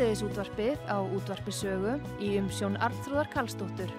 [0.00, 1.90] Síðdeðis útvarpið á útvarpisögu
[2.24, 3.90] í umsjón Arnþróðar Karlsdóttur.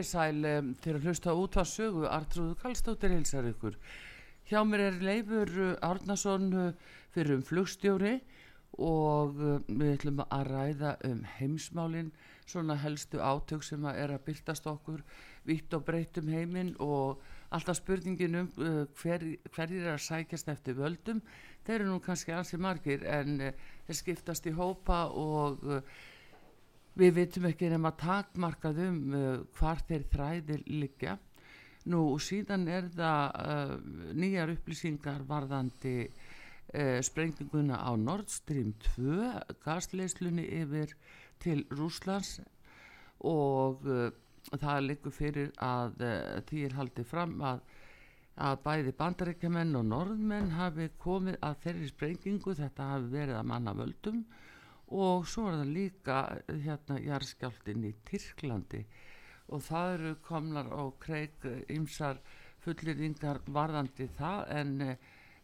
[0.00, 3.74] Þið sæl um, til að hlusta út á sögu Artrúðu Kallstóttir hilsar ykkur.
[4.48, 5.50] Hjá mér er Leifur
[5.84, 6.46] Árnason
[7.12, 8.14] fyrir um flugstjóri
[8.80, 12.08] og uh, við ætlum að ræða um heimsmálin,
[12.48, 15.04] svona helstu átök sem að er að byltast okkur
[15.44, 17.20] vitt og breytt um heiminn og
[17.52, 21.20] alltaf spurningin um uh, hver, hverjir er að sækjast eftir völdum.
[21.66, 25.68] Þeir eru nú kannski ansi margir en uh, þeir skiptast í hópa og
[27.00, 31.16] við veitum ekki nema takmarkað um uh, hvar þeir þræðir liggja.
[31.90, 33.74] Nú síðan er það uh,
[34.20, 39.30] nýjar upplýsingar varðandi uh, sprenginguna á Nord Stream 2
[39.64, 40.92] gasleyslunni yfir
[41.40, 42.38] til Rúslands
[43.24, 44.10] og uh,
[44.52, 47.64] það liggur fyrir að uh, því er haldið fram að
[48.40, 52.54] að bæði bandarækjamenn og norðmenn hafi komið að þeirri sprengingu.
[52.56, 54.22] Þetta hafi verið að manna völdum
[54.90, 56.18] og svo er það líka
[56.48, 58.80] hérna jarðskjáltin í Tyrklandi.
[59.54, 62.18] Og það eru komlar á kreik ymsar
[62.64, 64.96] fullirðingar varðandi það en eh,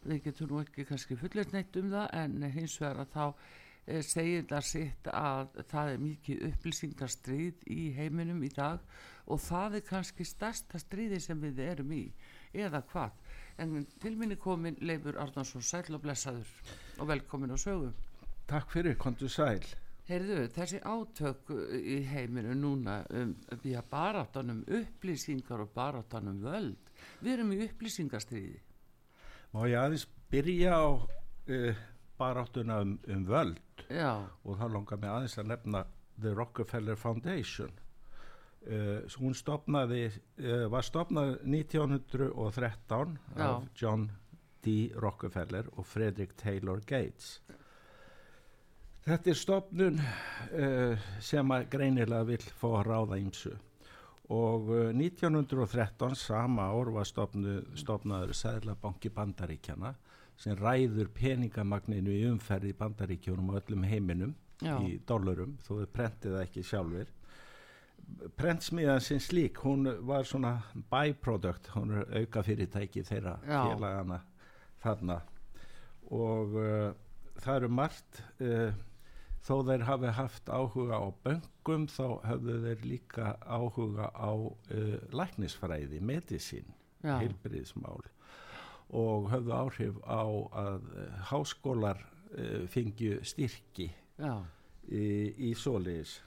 [0.07, 4.01] við getum nú ekki kannski fullir neitt um það en hins vegar að þá eh,
[4.05, 8.83] segir það sitt að það er mikið upplýsingarstríð í heiminum í dag.
[9.27, 12.03] Og það er kannski stærsta stríði sem við erum í
[12.55, 13.15] eða hvað.
[13.59, 16.51] En til minni komin Leifur Arnarsson sæl og blessaður.
[16.99, 17.95] Og velkomin á sögum
[18.47, 19.59] Takk fyrir, kontu sæl.
[20.07, 26.93] Heyrðu, þessi átök í heiminu núna um, við að baráttanum upplýsingar og baráttanum völd.
[27.19, 28.61] Við erum í upplýsingarstríði.
[29.51, 31.81] Má ég aðeins byrja á uh,
[32.19, 34.23] baráttuna um, um völd Já.
[34.43, 35.83] og þá langar mig aðeins að nefna
[36.15, 37.75] The Rockefeller Foundation.
[38.63, 40.05] Uh, hún stopnaði,
[40.39, 43.43] uh, var stopnað 1913 Já.
[43.43, 44.07] af John
[44.63, 44.93] D.
[44.95, 47.41] Rockefeller og Frederick Taylor Gates.
[49.07, 53.53] Þetta er stopnun uh, sem að greinilega vill fá að ráða ímsu
[54.35, 59.93] og uh, 1913 sama ár var stopnu, stopnaður Sæðlabanki Bandaríkjana
[60.35, 64.75] sem ræður peningamagninu í umferði Bandaríkjónum og öllum heiminum Já.
[64.83, 67.13] í dollarum þó þau prentið það ekki sjálfur.
[68.35, 70.51] Prentsmiðan sem slík, hún var svona
[70.91, 74.19] byproduct, hún er auka fyrirtæki þeirra félagana
[74.83, 75.21] þarna
[76.11, 76.91] og uh,
[77.39, 78.21] það eru margt
[79.47, 86.01] þó þeir hafi haft áhuga á böngum þá höfðu þeir líka áhuga á uh, læknisfræði,
[86.03, 87.15] medisín, Já.
[87.21, 88.03] heilbriðismál
[88.97, 93.89] og höfðu áhrif á að uh, háskólar uh, fengju styrki
[94.87, 95.07] í,
[95.49, 96.17] í svoleiðis.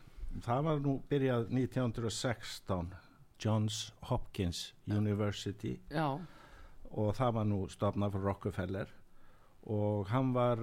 [0.44, 2.92] Það var nú byrjað 1916
[3.40, 6.20] Johns Hopkins University Já.
[6.92, 8.92] og það var nú stofnað fyrir Rockefeller
[9.68, 10.62] og hann var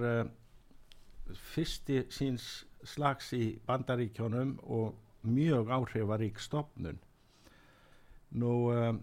[1.34, 4.94] fyrsti síns slags í bandaríkjónum og
[5.28, 6.98] mjög áhrifarík stofnun
[8.38, 9.00] nú um,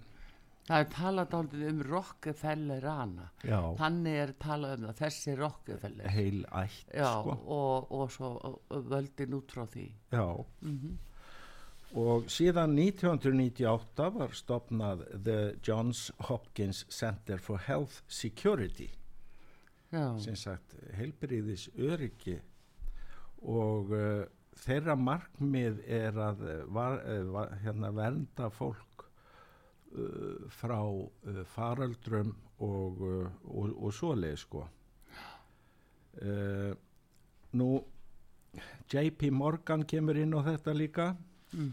[0.65, 3.25] Það er talað dálítið um Rockefellerana.
[3.45, 6.07] já, Þannig er talað um það, þessi Rockefeller.
[6.09, 7.35] heil ætt Já, sko.
[7.45, 8.31] og, og svo
[8.89, 9.91] völdin út frá því.
[10.11, 10.97] já Mm
[11.95, 18.89] og síðan 1998 var stofnað The Johns Hopkins Center for Health Security
[20.39, 22.37] sagt heilbriðis öryggi
[23.45, 24.23] og uh,
[24.65, 32.35] þeirra markmið er að uh, var, uh, var, hérna, vernda fólk uh, frá uh, faraldrum
[32.63, 33.01] og,
[33.51, 34.61] og, og svoleið sko.
[37.51, 37.67] Nú
[38.87, 41.09] JP Morgan kemur inn á þetta líka.
[41.51, 41.71] Mm.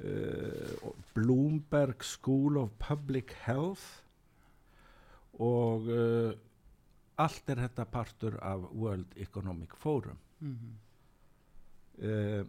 [0.00, 4.00] uh, Bloomberg School of Public Health.
[5.36, 6.32] Og uh,
[7.20, 10.76] allt er þetta partur af World Economic Forum Mm.
[12.02, 12.44] uh,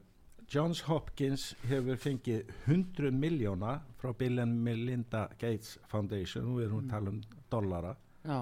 [0.51, 6.85] Johns Hopkins hefur fengið 100 miljóna frá Bill and Melinda Gates Foundation, nú erum við
[6.85, 7.21] að tala um
[7.51, 7.91] dollara
[8.25, 8.39] já,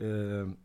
[0.00, 0.56] um,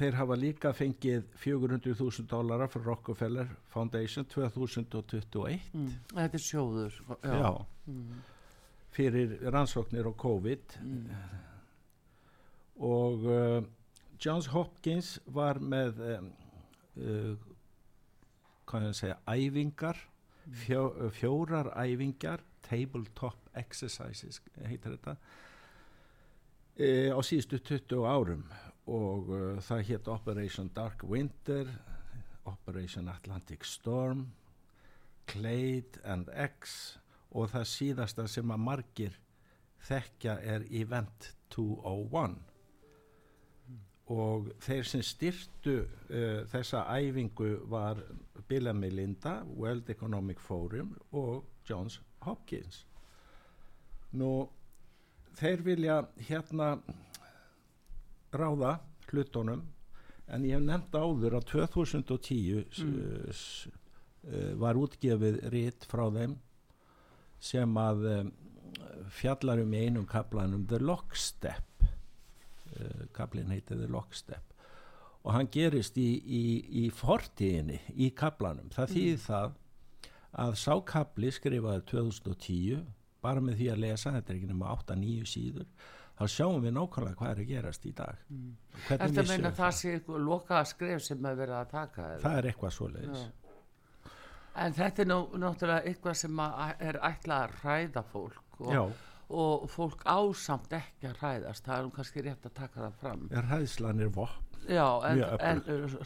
[0.00, 5.90] þeir hafa líka fengið 400.000 dollara frá Rockefeller Foundation 2021 mm.
[6.14, 8.20] þetta er sjóður já, Já, Mm.
[8.94, 11.06] fyrir rannsóknir á COVID Mm.
[12.80, 13.62] Og uh,
[14.20, 16.32] Johns Hopkins var með um,
[16.96, 17.36] uh,
[18.68, 20.00] hvað ég að segja æfingar
[20.62, 20.82] fjó,
[21.12, 25.16] fjórar æfingar tabletop exercises heitir þetta
[26.80, 28.44] uh, á síðustu 20 árum.
[28.90, 31.68] Og uh, það hétt Operation Dark Winter
[32.48, 34.26] Operation Atlantic Storm
[35.30, 36.96] Clade and X
[37.30, 39.18] og það síðasta sem að margir
[39.86, 42.49] þekkja er Event 201
[44.10, 48.00] og þeir sem styrtu uh, þessa æfingu var
[48.48, 52.84] Bill and Melinda, World Economic Forum og Johns Hopkins.
[54.18, 54.48] Nú
[55.38, 56.72] þeir vilja hérna
[58.34, 58.78] ráða
[59.10, 59.62] hlutunum
[60.30, 63.30] en ég hef nefnt áður að 2010 mm.
[63.30, 66.36] uh, var útgefið rít frá þeim
[67.40, 68.30] sem að um,
[69.14, 71.69] fjallar um í einum kaplanum The Lockstep
[73.16, 74.56] kaplinn heitir The Lockstep
[75.20, 76.44] og hann gerist í, í,
[76.82, 79.56] í fortíðinni í kaplanum það þýðir það
[80.40, 82.84] að sákapli skrifaði 2010
[83.20, 85.66] bara með því að lesa, þetta er ekki nema 8-9 síður
[86.20, 88.24] þá sjáum við nákvæmlega hvað er að gerast í dag.
[88.28, 88.48] Mm.
[88.86, 89.92] Hvernig Þetta vissum meina það sé
[90.28, 92.22] lokaða skref sem að vera að taka eða?
[92.24, 93.22] það er eitthvað svoleiðis.
[93.22, 93.36] Já.
[94.60, 98.82] En þetta er nú, náttúrulega eitthvað sem að er ætlað að ræða fólk og, Já,
[99.30, 103.26] og fólk ásamt ekki að ræðast, það er kannski rétt að taka það fram.
[103.30, 105.62] er hæðslan er vopn Já, en, en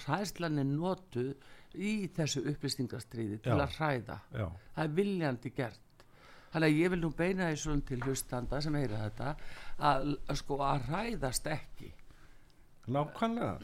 [0.06, 1.32] ræðslan er notuð
[1.74, 3.64] í þessu upplýstingastriði til Já.
[3.64, 4.18] að ræða.
[4.38, 5.80] Já, Það er viljandi gert.
[6.54, 9.32] Þannig að ég vil nú beina því svona til hlustanda sem heyra þetta
[9.90, 11.90] að, að sko að ræðast ekki.
[12.86, 13.58] nákvæmlega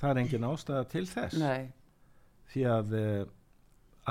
[0.00, 1.66] það er engin ástæða til þess Nei,
[2.54, 3.26] því að uh,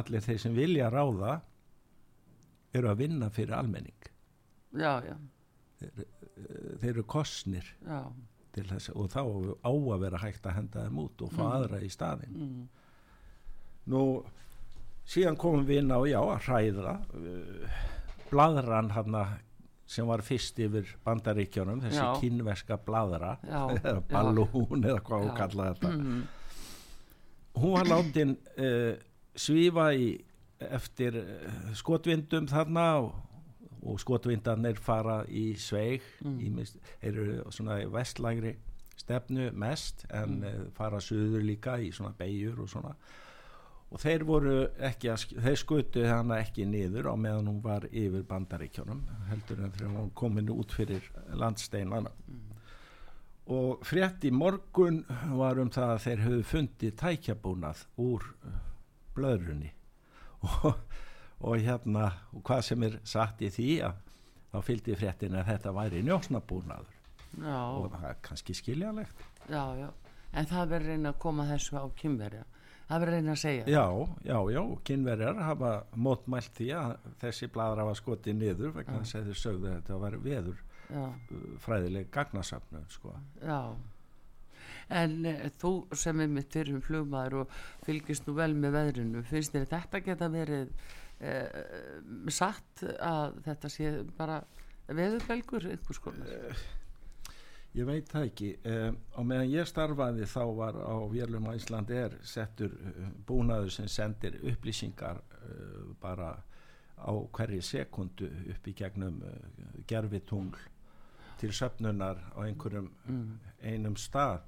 [0.01, 1.37] allir þeir sem vilja ráða
[2.73, 4.09] eru að vinna fyrir almenning
[4.73, 5.15] já, já,
[5.83, 7.03] uh, þeir eru
[8.53, 9.19] til þess og þá
[9.65, 11.53] á að vera hægt að henda þeim út og fá Mm.
[11.57, 12.67] aðra í staðin Mm.
[13.87, 14.03] nú
[15.05, 17.81] síðan komum við inn á já að hræða uh,
[18.31, 19.17] bladran hann
[19.93, 22.13] sem var fyrst yfir bandaríkjónum þessi Já.
[22.21, 26.23] kínverska bladra eða ballún eða hvað hún kallaði þetta Mm.
[27.59, 28.95] hún var látin uh,
[29.35, 30.07] svífa í
[30.63, 33.11] eftir uh, skotvindum þarna og,
[33.85, 36.37] og skotvindarnir fara í sveig Mm.
[36.39, 36.65] mm.
[37.01, 38.55] eru svona vestlægri
[38.97, 40.41] stefnu mest en Mm.
[40.43, 40.71] mm.
[40.73, 42.95] fara suður líka í svona beigjur og svona
[43.93, 48.23] og þeir voru ekki að, þeir skutu hana ekki niður á meðan hún var yfir
[48.25, 52.09] bandaríkjónum heldur en þegar hún komin út fyrir landsteinana
[53.53, 55.03] og frétt í morgun
[55.35, 58.59] var um það að þeir höfðu fundið tækjabúnað úr uh,
[59.15, 59.73] blöðrunni
[60.63, 60.79] og,
[61.43, 64.01] og hérna og hvað sem er satt í því að
[64.53, 66.99] þá fylgdi fréttin að þetta væri njósnabúnaður
[67.33, 69.87] Já, og það er kannski skiljanlegt já, já.
[70.33, 72.43] En það verður reyna að koma þessu á kynverja.
[72.87, 73.65] Það verður reyna að segja.
[73.69, 73.83] já,
[74.25, 79.27] já, já, kynverjar hafa mótmælt því að þessi bladra var skotið niður vegna þess að
[79.29, 80.61] þeir sögðu að þetta var veður
[80.93, 83.13] Já, uh, fræðileg gagnasafnum sko.
[83.41, 83.59] já.
[84.93, 87.53] En e, þú sem er mitt fyrir flugmaður og
[87.85, 90.73] fylgist nú vel með veðrinu, finnst þér þetta geta verið
[91.23, 91.33] e,
[92.35, 94.41] satt að þetta sé bara
[94.87, 96.31] veðurbelgur einhvers konar?
[97.73, 98.47] Ég veit það ekki.
[98.69, 103.71] Um, á meðan ég starfaði þá var á Vélum á Íslandi er settur uh, búnaður
[103.73, 106.35] sem sendir upplýsingar uh, bara
[107.01, 109.33] á hverju sekundu upp í gegnum uh,
[109.89, 110.59] gerfitungl
[111.41, 113.39] til söfnunar á einhverjum Mm.
[113.65, 114.45] einum stað.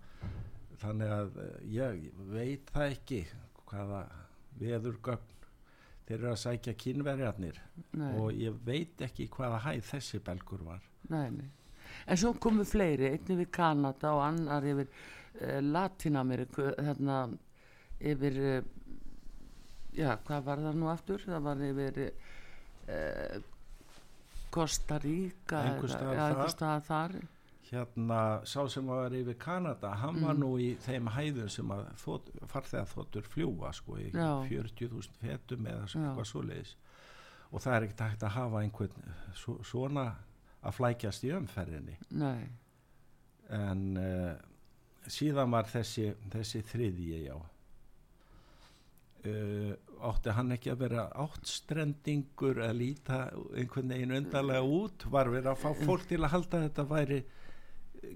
[0.83, 3.23] Þannig að uh, ég veit það ekki
[3.65, 4.03] hvaða
[4.61, 5.34] veðurgögn
[6.05, 7.59] þeir eru að sækja kynverjarnir
[8.19, 10.81] og ég veit ekki hvaða hæð þessi belgur var.
[11.09, 11.49] nei, nei.
[12.07, 17.19] En svo komu fleiri, einnig við Kanada og annar yfir uh, Latinameríku, þarna
[18.01, 18.63] yfir, uh,
[19.95, 21.21] já, hvað var það nú aftur?
[21.25, 21.99] Það var yfir
[25.61, 26.57] Einhvers eða- staðar já, einhvers
[26.89, 27.15] þar.
[27.71, 30.39] Hérna sá sem var yfir Kanada hann var Mm.
[30.43, 31.67] nú í þeim hæðum sem
[32.03, 34.43] þótt, farþegar þóttur fljúa sko í Já.
[34.49, 35.99] 40.000 fetum eða Já.
[35.99, 36.75] eitthvað svoleiðis
[37.51, 40.05] og það er ekkert hægt að hafa einhvern svo, svona
[40.65, 42.45] að flækjast í umferðinni nei,
[43.49, 44.35] en uh,
[45.07, 47.35] síðan var þessi, þessi þriðji já
[49.25, 49.73] uh,
[50.09, 53.19] átti hann ekki að vera áttstrendingur að líta
[53.57, 57.19] einhvern veginn undarlega út var verið að fá fólk til að halda að þetta væri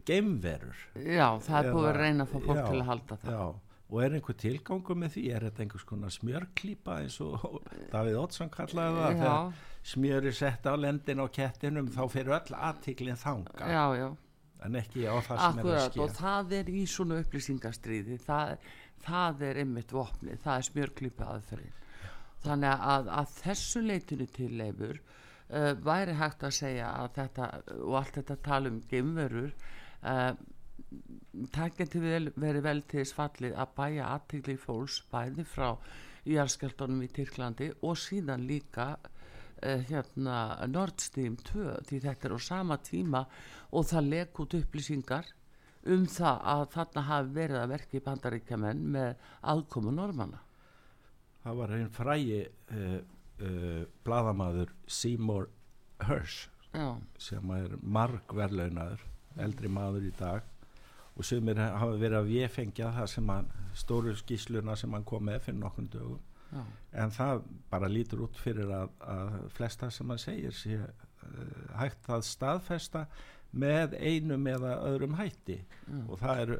[0.08, 0.84] geimverur.
[1.05, 3.34] Já, það er búið að reyna að fá fólk til að halda það.
[3.34, 3.48] já,
[3.89, 5.25] og er einhver tilgangur með því?
[5.34, 7.60] Er þetta einhvers konar smjörklípa eins og
[7.93, 9.19] Davíð Oddsson kallaði það?
[9.19, 14.10] Þegar smjör er sett á lendin á kettinum þá fyrir öll aðtiklinn þanga já, já.
[14.67, 18.17] En ekki á það sem er að Akkurat ske og það er í svona upplýsingastriði
[18.25, 18.55] það,
[19.05, 21.77] það er einmitt vopni það er smjörklípa aðferðin
[22.43, 25.00] þannig að, að þessu leitinu til leifur
[25.50, 30.34] uh, væri hægt að segja að þetta og allt þetta tala um geimverur uh,
[31.53, 35.70] það geti vel, verið vel til þess fallið að bæja aðtegli fólks bæði frá
[36.29, 40.38] jarðskjaldunum í Tyrklandi og síðan líka uh, hérna
[40.70, 43.25] Nord Stream 2 því þetta er á sama tíma
[43.72, 45.34] og það lek út upplýsingar
[45.89, 50.41] um það að þarna hafi verið að verki bandaríkjamenn með aðkomu normanna
[51.44, 53.00] það var einn frægi uh,
[53.41, 55.50] uh, bladamaður Seymour
[56.03, 59.03] Hersh já, sem er margverlaunaður
[59.39, 60.48] eldri maður í dag.
[61.19, 65.25] Og sem er, hafa verið að véfengja það sem hann, stóru skísluna sem hann kom
[65.27, 66.22] með fyrir nokkrum dögum.
[66.50, 66.62] Já,
[67.03, 72.10] en það bara lítur út fyrir að, að flesta sem hann segir sé uh, hægt
[72.10, 73.03] að staðfesta
[73.53, 76.58] með einum eða öðrum hætti já, og það eru,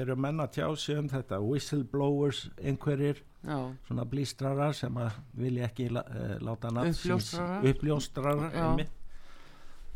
[0.00, 5.68] eru menn að tjá sig um þetta whistleblowers einhverjir já, svona blístrarar sem að vilja
[5.68, 7.34] ekki la, uh, láta nafn síns-
[7.70, 8.50] Uppljóstrarar.
[8.72, 8.90] einmitt.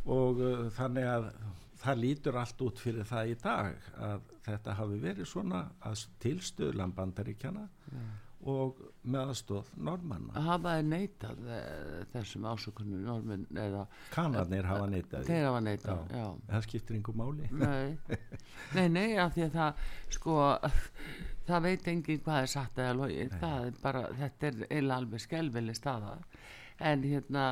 [0.07, 1.31] og uh, þannig að
[1.83, 6.93] það lítur allt út fyrir það í dag að þetta hafi verið svona að tilstöðlan
[6.95, 8.03] bandaríkjana já.
[8.49, 13.83] Og meðastóð normanna hafa þeir neitað eh, þessum ásökunum normin eða
[14.15, 15.29] kanarnir hafa neitað því.
[15.29, 16.17] þeir hafa neitað, Já.
[16.23, 17.51] já, það skiptir yngur máli.
[17.53, 18.17] Nei,
[18.79, 19.85] nei, nei, af því að það
[20.17, 20.39] sko,
[21.51, 25.25] það veit enginn hvað er satt eða logið, það er bara þetta er eiginlega alveg
[25.27, 26.17] skelveli staða.
[26.81, 27.47] En hérna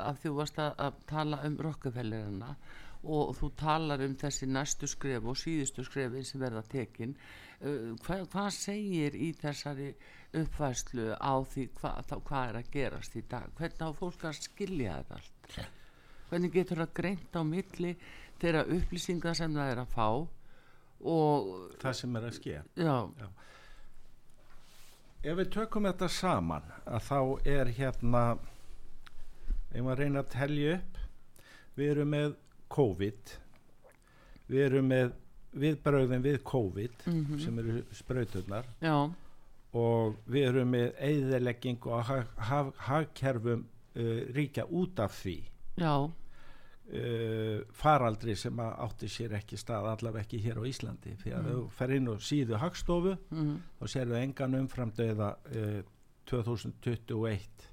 [0.00, 2.54] af því þú varst að, að tala um Rockefellerina
[3.00, 8.24] og þú talar um þessi næstu skref og síðustu skrefi sem verða tekin uh, hvað,
[8.32, 9.90] hvað segir í þessari
[10.40, 13.52] uppfæslu á því hvað, þá, hvað er að gerast í dag?
[13.58, 15.76] Hvernig á fólk að skilja þetta allt?
[16.30, 17.94] Hvernig getur það greint á milli
[18.40, 20.08] þeirra upplýsingar sem það er að fá
[21.00, 21.50] og
[21.80, 22.62] það sem er að ske.
[22.80, 22.96] Já,
[25.24, 27.20] ef við tökum þetta saman að þá
[27.58, 28.24] er hérna
[29.70, 31.00] ef maður reyna að telja upp.
[31.76, 32.32] Við erum með
[32.72, 33.34] COVID.
[34.50, 35.12] Við erum með
[35.56, 37.38] viðbröðin við COVID Mhm.
[37.40, 38.94] sem eru sprauturnar já,
[39.74, 42.04] og við erum með eðilegging og
[42.78, 43.64] hagkerfum
[43.96, 45.38] uh, ríkja út af því.
[46.90, 51.12] Uh, faraldri sem átti sér ekki stað allavega ekki hér á Íslandi.
[51.22, 55.82] Því að þú fer inn og síðu hagstofu mm, þá sérðu engan umframdauða uh,
[56.26, 57.68] 2021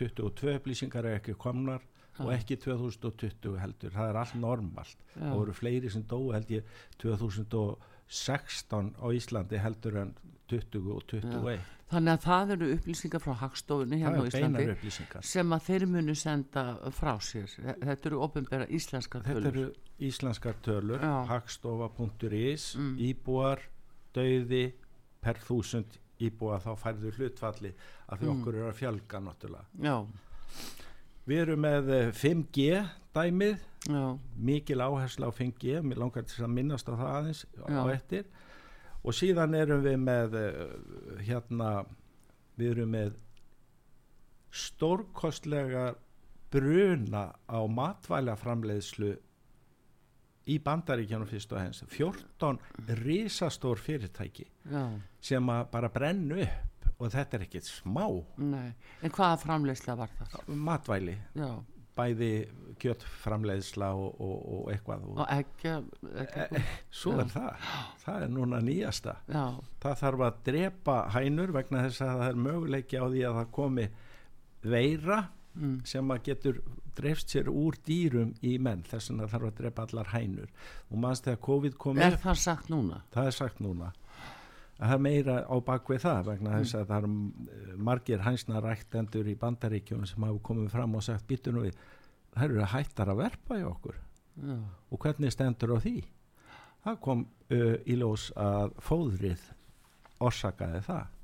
[0.00, 1.84] 22 upplýsingar er ekki komnar
[2.18, 2.36] og Já.
[2.38, 3.90] ekki 2020 heldur.
[3.90, 4.96] Það er allt normalt.
[5.16, 6.62] Já, það voru fleiri sem dói held ég
[6.98, 10.14] 2016 á Íslandi heldur en
[10.48, 11.60] 20 og 21
[11.92, 16.62] þannig að það eru upplýsingar frá hagstofunni hérna á Íslandi sem að þeir munu senda
[16.96, 17.48] frá sér.
[17.82, 19.52] Þetta eru ofinbera íslenskar þetta tölur.
[19.52, 19.72] eru
[20.08, 21.00] íslenskar tölur.
[21.00, 21.26] Já.
[21.28, 22.96] hagstofa.is Mm.
[22.98, 23.58] íbúar,
[24.14, 24.72] dauði
[25.20, 26.60] per þúsund íbúa.
[26.64, 27.74] Þá færðu hlutfalli
[28.08, 28.40] að því Mm.
[28.40, 29.64] okkur er að fjölga náttúrulega.
[29.80, 30.06] Já,
[31.28, 32.82] Við erum með eh, 5G
[33.14, 34.04] dæmið, já,
[34.48, 37.82] mikil áhersla á 5G, mér langar til að minnast á það aðeins á Já.
[37.94, 38.30] eftir.
[39.02, 40.62] Og síðan erum við með eh,
[41.28, 41.70] hérna,
[42.58, 43.12] við erum með
[44.52, 45.92] stórkostlega
[46.52, 49.14] bruna á matvælaframleiðslu
[50.52, 52.58] í bandaríkjanum fyrst og hens 14
[52.98, 54.82] risastór fyrirtæki já,
[55.22, 56.71] sem bara brennu upp
[57.02, 58.06] og þetta er ekkert smá.
[58.38, 58.72] Nei.
[59.02, 60.50] En hvaða framleysla var það?
[60.68, 61.16] matvæli.
[61.38, 61.50] Já,
[61.96, 62.30] bæði
[62.80, 65.04] kjöttframleiðsla og, og, og eitthvað.
[65.10, 65.74] Og, og ekki,
[66.22, 66.62] ekki
[67.02, 67.66] svo er það.
[68.04, 69.16] Það er núna nýjasta.
[69.28, 69.44] Já,
[69.84, 73.50] það þarf að drepa hænur vegna þess að það er möguleiki á því að það
[73.58, 73.88] komi
[74.62, 75.18] veira
[75.54, 76.62] mm, sem að getur
[76.96, 78.84] dreifst sér úr dýrum í menn.
[78.88, 80.52] Þess vegna þarf að drepa allar hænur.
[80.90, 83.02] Og mannst þegar COVID kom er það sagt núna?
[83.12, 83.92] það er sagt núna
[84.82, 89.28] að það er meira á bakvið það vegna þess að það eh, margir hænsna ræktendur
[89.30, 91.78] í bandaríkjunum sem hafa komið fram og sagt býtu nú við
[92.32, 93.98] það eru hættar að verpa í okkur.
[94.42, 94.56] Já,
[94.90, 95.96] og hvernig stendur á því?
[96.82, 99.42] Það kom uh, í ljós að fóðrið
[100.22, 101.18] orsakaði það.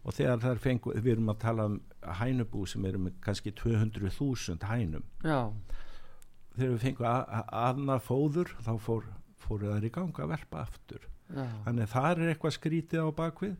[0.00, 1.78] Og þegar þær fengu, við erum að tala um
[2.20, 5.06] hænubú sem eru með kannski 200.000 hænum.
[5.24, 5.52] Já,
[6.56, 9.08] þegar við fengu annað fóður þá fór,
[9.40, 11.08] fóru þær í ganga að verpa aftur
[11.64, 13.56] þannig það er eitthvað skrítið á bakvið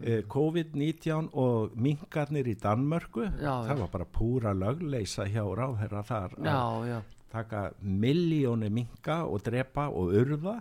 [0.00, 6.36] eh, COVID-19 og mingarnir í Danmörku Já, það var bara púra lögleisa hjá ráðherra þar
[6.38, 6.60] að já,
[6.94, 7.00] já,
[7.30, 10.56] taka miljóni minga og drepa og urða.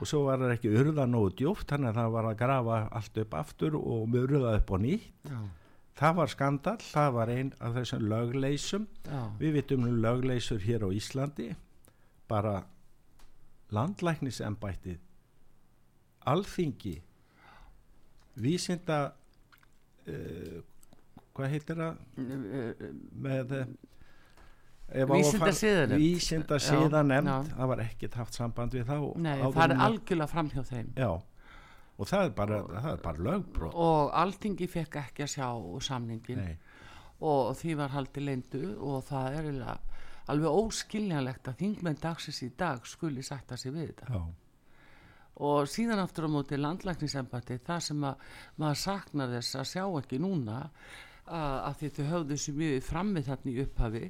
[0.00, 3.20] Og svo var það ekki urða nógu djúft þannig að það var að grafa allt
[3.22, 5.28] upp aftur og urða upp á nýtt.
[5.94, 8.86] Það var skandal, það var einn af þessum lögleisum
[9.38, 11.52] við vitum um lögleisur hér á Íslandi
[12.26, 12.64] bara
[13.70, 14.98] landlæknisembættið
[16.30, 16.94] alþingi
[18.44, 19.00] vísinda
[20.08, 20.62] uh,
[21.34, 21.98] hvað heitir það?
[23.24, 23.54] Með
[24.94, 25.96] Vísinda siðanefnd.
[25.98, 27.36] vísinda Já, siðanefnd já.
[27.56, 28.98] það var ekkert haft samband við þá.
[29.24, 30.90] Nei, það er algjörlega fram hjá þeim.
[31.00, 31.08] Já,
[31.96, 33.74] og það er bara, það er bara lögbrot.
[33.86, 35.48] Og Alþingi fekk ekki að sjá
[35.88, 36.54] samningin Nei,
[37.24, 39.50] og því var haldið leindu og það er
[40.34, 44.12] alveg óskiljanlegt að þingmenn dagsins í dag skuli sætta sig við þetta.
[44.12, 44.22] Já,
[45.42, 48.28] og síðan aftur á móti landlæknisembati það sem að
[48.60, 50.58] maður saknar þess að sjá ekki núna
[51.24, 54.04] að, því þau höfðu þessu mjög frammi þarna í upphafi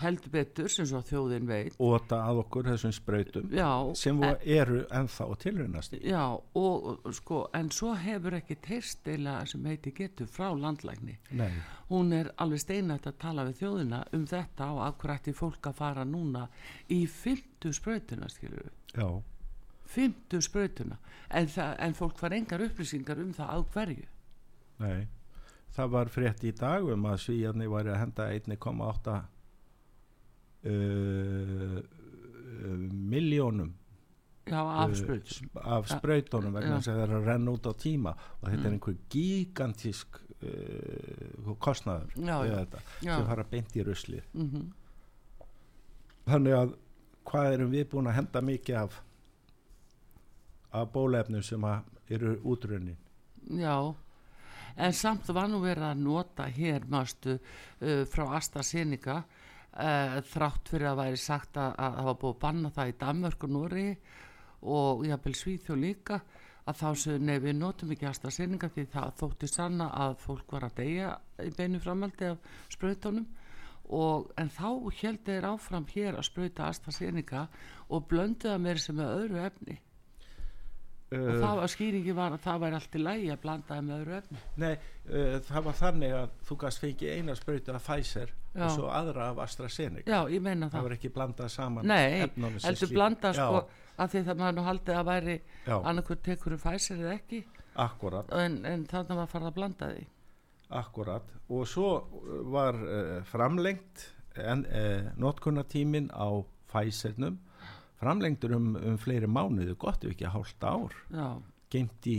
[0.00, 1.76] heldur betur sem svo þjóðin veit.
[1.82, 7.42] Óta að okkur þessum sprautum já, sem en, eru ennþá tilraunast já og og, sko
[7.56, 11.18] en svo hefur ekki teistila sem heiti getur frá landlækni.
[11.36, 11.50] Nei,
[11.90, 15.80] hún er alveg steinætt að tala við þjóðina um þetta og hverju ætti fólk að
[15.82, 16.46] fara núna
[16.88, 19.08] í fymtu sprautuna skilur við já,
[19.90, 20.96] fymtu sprautuna
[21.30, 24.06] en, en fólk far engar upplýsingar um það á hverju.
[24.80, 25.00] Nei.
[25.74, 29.18] Það var frétt í dag um að svíjarni væri að henda 1,8
[30.64, 33.70] uh, uh, miljónum
[34.50, 37.68] já, af uh, sprautum s- af sprautunum vegna þess að það er að renna út
[37.70, 38.14] á tíma.
[38.40, 38.74] Og þetta er Mm.
[38.74, 42.56] einhver gigantísk uh, kostnaður Já, já.
[42.64, 44.24] þetta sem fara beint í ruslið.
[44.34, 44.68] Mm
[46.30, 46.74] þannig að
[47.26, 48.98] hvað erum við búin að henda mikið af
[50.72, 51.64] af bólefnum sem
[52.10, 52.96] eru útrunnin.
[53.50, 53.94] Já
[54.76, 60.90] en samt var nú verið að nota hér mástu uh, frá AstraZeneca uh, þrátt fyrir
[60.92, 63.88] að væri sagt að, að það var búið að banna það í Danmörk og Nóri
[64.60, 66.20] og jafnvel Svíþjó líka
[66.68, 70.68] að þá sem nei við notum ekki AstraZeneca því það þótti sanna að fólk var
[70.68, 73.28] að deyja í beinu framaldi af sprautunum
[73.90, 74.68] og en þá
[75.00, 77.46] held þeir áfram hér að sprauta AstraZeneca
[77.88, 79.80] og blöndu það meira sem með öðru efni
[81.10, 83.96] og það var skýringi var að það væri allt í lægi að blanda það með
[83.96, 84.42] öðru efni.
[84.62, 84.72] Nei,
[85.10, 88.64] uh, það var þannig að þú gast fengið eina sprautu af Pfizer Já.
[88.66, 90.06] og svo aðra af AstraZeneca.
[90.06, 92.94] Já, ég meina það það, var ekki blandað saman nei, heldur slík.
[92.94, 93.64] blanda sko
[94.00, 95.36] að því það maður nú haldið að væri
[95.80, 97.42] annarkur tekur um fæsir eða ekki.
[97.80, 100.08] Akkurat, en, en þannig var farið að blanda því.
[100.80, 104.06] Akkurat og svo uh, var uh, framlengt
[104.38, 106.38] en, uh, notkunnatímin á
[106.70, 107.40] Pfizernum
[108.00, 110.96] framlengdur um, um fleiri mánuði gott ef ekki hálft ár.
[111.12, 111.28] Já,
[111.70, 112.18] geimt í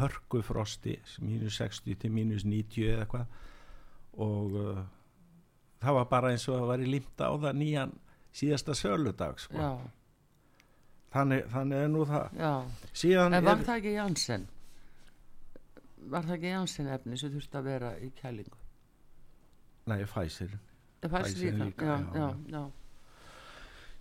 [0.00, 3.26] hörku frosti mínus 60 til mínus 90 eða eitthvað
[4.24, 4.80] og uh,
[5.82, 7.94] það var bara eins og að væri límta á það nýjan
[8.34, 9.70] síðasta söludag sko.
[11.14, 12.28] þannig, þannig er nú það.
[12.34, 14.46] En var er, það ekki Janssen?
[16.04, 18.62] Var það ekki Janssen efni sem þurfti að vera í kælingu?
[19.90, 20.56] Nei, Pfizer.
[21.04, 22.28] Fæsir Pfizer líka, líka, já, já.
[22.48, 22.62] já,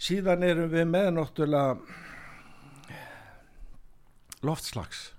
[0.01, 1.77] síðan erum við með náttúrulega
[4.43, 5.13] loftslags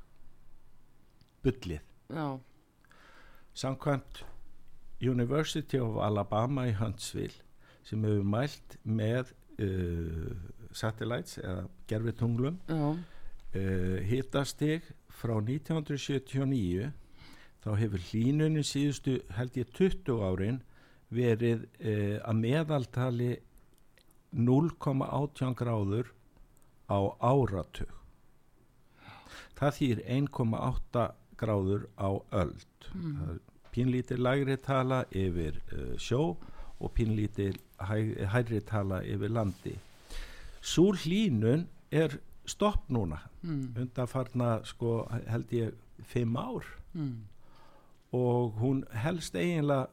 [1.44, 1.80] bullið.
[2.12, 2.40] Já,
[3.54, 4.24] samkvæmt
[5.04, 7.40] University of Alabama í Huntsville
[7.84, 10.34] sem hefur mælt með uh,
[10.74, 16.92] satellites eða gerfitunglum uh, hitastig frá 1979
[17.64, 20.62] þá hefur hlínunin síðustu held ég 20 árin
[21.14, 23.32] verið uh, að meðaltali
[24.34, 26.10] 0,18 gráður
[26.90, 27.90] á áratug.
[29.54, 31.04] Það þýr 1,8
[31.38, 32.88] gráður á öld.
[32.94, 33.38] Mm,
[33.74, 36.34] pínlítið lægri tala yfir uh, sjó
[36.82, 39.76] og pínlítið hæ, hærri tala yfir landi.
[40.64, 43.22] Svo hlínun er stopp núna.
[43.42, 45.78] Mm, undanfarna sko held ég
[46.10, 46.66] fimm ár.
[46.94, 47.22] Mm,
[48.14, 49.88] og hún helst eiginlega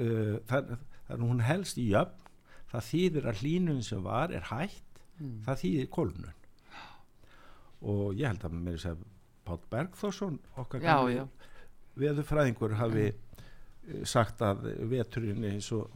[0.00, 0.74] uh, það,
[1.08, 2.29] það, hún helst í jöfn
[2.70, 5.02] það þýðir að hlínun sem var er hætt.
[5.20, 6.36] Mm, það þýðir kólnun.
[7.80, 9.04] Og ég held að mér þess að
[9.50, 10.82] Pál Bergþórsson okkar
[12.00, 15.90] veðurfræðingur hafi eh, sagt að veturinn eins og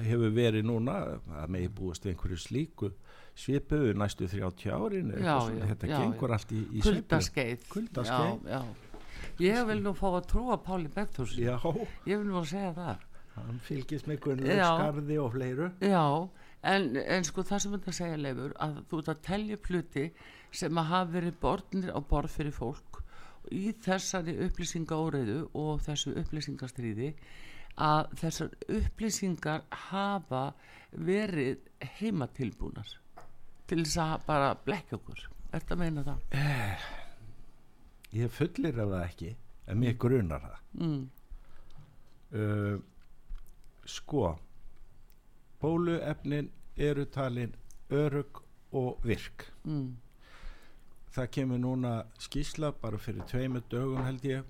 [0.00, 0.96] hefur verið núna
[1.40, 2.90] að megi búast einhverju slíku
[3.40, 8.50] svipuðu næstu 30 árin Já, já, þetta já, gengur allt í, í kuldaskeið Kuldaskeið.
[9.40, 11.56] ég vil nú fá að trúa Páli Bergþórs Já,
[12.08, 13.06] ég vil nú að segja það
[13.36, 14.60] hann fylgist með Gunnlaug.
[14.60, 16.02] Skarði og fleiru já,
[16.72, 20.06] en, en sko það sem þetta segja leifur að þú ert að telja upp hluti
[20.60, 23.00] sem að hafa verið borðnir á borð fyrir fólk
[23.54, 27.12] í þessari upplýsingaóreiðu og þessu upplýsingastríði
[27.80, 30.42] að þessar upplýsingar hafa
[30.92, 31.62] verið
[32.00, 32.90] heimatilbúnar
[33.70, 36.20] til þess að bara blekja okkur Ertu að meina það?
[38.14, 39.30] ég fullir af það ekki
[39.70, 41.00] en mér grunar það Mm.
[42.34, 42.76] uh,
[43.90, 44.36] sko
[45.60, 47.54] bóluefnin eru talin
[47.90, 49.96] örug og virk Mm.
[51.14, 54.44] það kemur núna skísla bara fyrir tveimur dögum held ég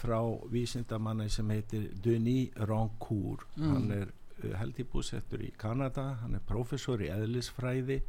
[0.00, 0.18] frá
[0.52, 3.72] vísindamanni sem heitir Denis Rancourt Mm.
[3.72, 4.08] hann er
[4.44, 8.00] uh, held ég búsettur í Kanada hann er professor í eðlisfræði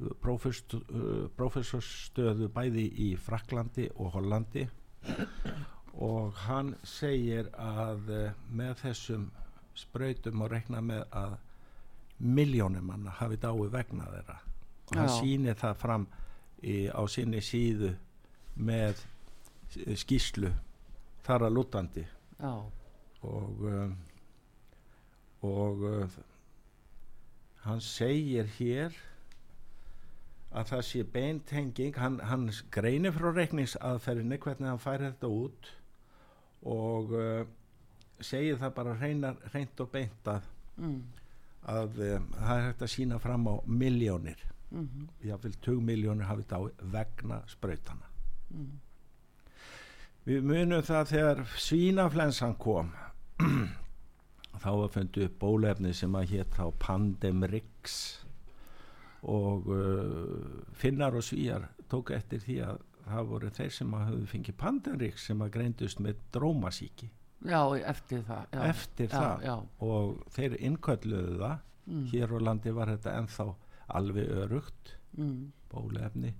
[0.00, 4.66] uh, professorstöðu bæði í Fraklandi og Hollandi
[5.94, 8.10] og hann segir að
[8.54, 9.30] með þessum
[9.80, 11.36] sprautum og rekna með að
[12.20, 14.38] miljónum manna hafi dái vegna þeirra.
[14.90, 16.06] Og hann sýnir það fram
[16.62, 17.94] í, á sinni síðu
[18.60, 19.00] með
[19.96, 20.50] skýslu
[21.24, 22.06] þar að lútandi.
[23.22, 23.96] Og um,
[25.44, 26.18] og uh,
[27.64, 28.96] hann segir hér
[30.50, 35.70] að það sé beintenging hann, hann greinir frá reikningsaðferðinni hvernig hann fær þetta út
[36.68, 37.44] og uh,
[38.20, 41.00] segir það bara hreinar, hreint og beint að, mm.
[41.74, 46.46] að um, það er hægt að sína fram á miljónir Mm jáfnvel 20 miljónir hafið
[46.52, 48.06] dái vegna sprautana
[48.50, 48.80] Mm.
[50.26, 52.90] við munum það þegar svínaflensan kom.
[54.62, 57.94] Þá var fundu upp bólefni sem að hétt þá Pandemrix.
[59.22, 64.28] Og uh, finnar og svíjar tók eftir því að það voru þeir sem að höfðu
[64.34, 67.10] fengið Pandemrix sem að greindust með drómasíki
[67.44, 68.62] já eftir það já.
[68.68, 69.54] eftir já, það já.
[69.80, 71.58] og þeir innkölluðu það
[71.90, 72.04] Mm.
[72.12, 73.44] hér á landi var þetta ennþá
[73.88, 75.50] alveg örugt Mm.
[75.72, 76.34] bólefni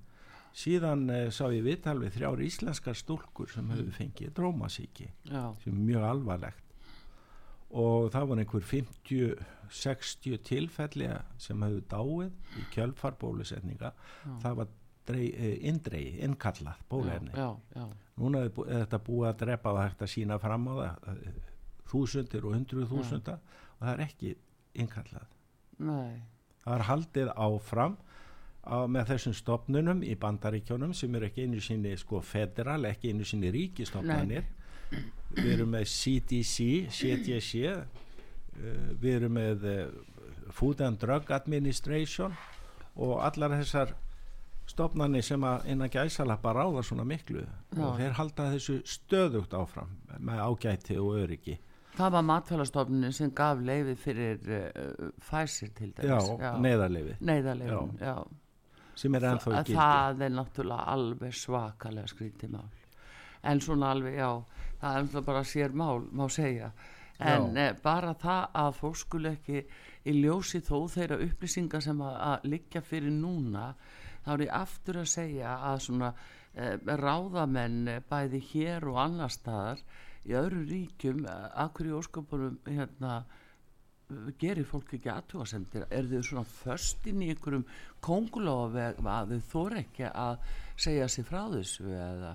[0.54, 5.08] síðan uh, sá ég viðtal við þrjár íslenskar stúlkur sem höfðu fengið drómasíki
[5.64, 6.64] sem er mjög alvarlegt
[7.70, 8.62] og það var einhver
[9.70, 11.08] 50-60 tilfelli
[11.40, 14.32] sem höfðu dáið í kjölfar bólusetninga Já.
[14.42, 14.68] það var
[15.08, 17.86] eh, indrei, innkallað bólefni já, já,
[18.20, 21.40] núna er, þetta búið að drepa og hægt að sína fram á það eh,
[21.90, 24.36] þúsundir og hundruð þúsunda og það er ekki
[24.78, 25.34] innkallað.
[25.80, 26.20] Nei.
[26.60, 27.96] Það er haldið áfram
[28.62, 33.26] á, með þessum stopnunum í bandaríkjónum sem eru ekki einu sinni sko federal, ekki einu
[33.26, 34.46] sinni ríkistofnanir
[35.34, 37.82] við erum með CDC CDC uh,
[39.00, 39.82] við erum með uh,
[40.54, 42.34] Food and Drug Administration
[43.00, 43.94] og allar þessar
[44.70, 47.42] stofnanir sem að innan gæsalappa ráða svona miklu.
[47.74, 47.82] Já.
[47.86, 51.58] og þeir halda þessu stöðugt áfram með ágæti og öryggi.
[51.96, 56.28] Það var matfælastofnunin sem gaf leifið fyrir uh, Pfizer til já, dæmis
[58.00, 58.14] já,
[59.00, 59.74] sem er ennþá gildi.
[59.74, 62.70] það er náttúrulega alveg svakalega skrítið mál.
[63.42, 64.30] En svona alveg, já
[64.80, 66.72] það er náttúrulega bara sér mál, má segja.
[67.20, 69.64] En eh, bara það að fólk skuli ekki
[70.08, 73.74] í ljósi þó þeirra upplýsingar sem að, að liggja fyrir núna
[74.24, 76.12] þá er ég aftur að segja að svona
[76.54, 79.82] eh, ráðamenn eh, bæði hér og annar staðar
[80.28, 83.20] í öðru ríkjum eh, að hverju óskapunum hérna
[84.40, 87.66] gerir fólk ekki aðtúasendir er þau svona föst inn í einhverjum
[88.02, 92.32] kongulóaveg að þau þóra ekki að segja sér frá þessu eða?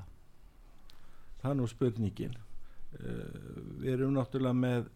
[1.42, 2.38] Það er nú spurningin.
[2.96, 4.88] Uh, við erum náttúrulega með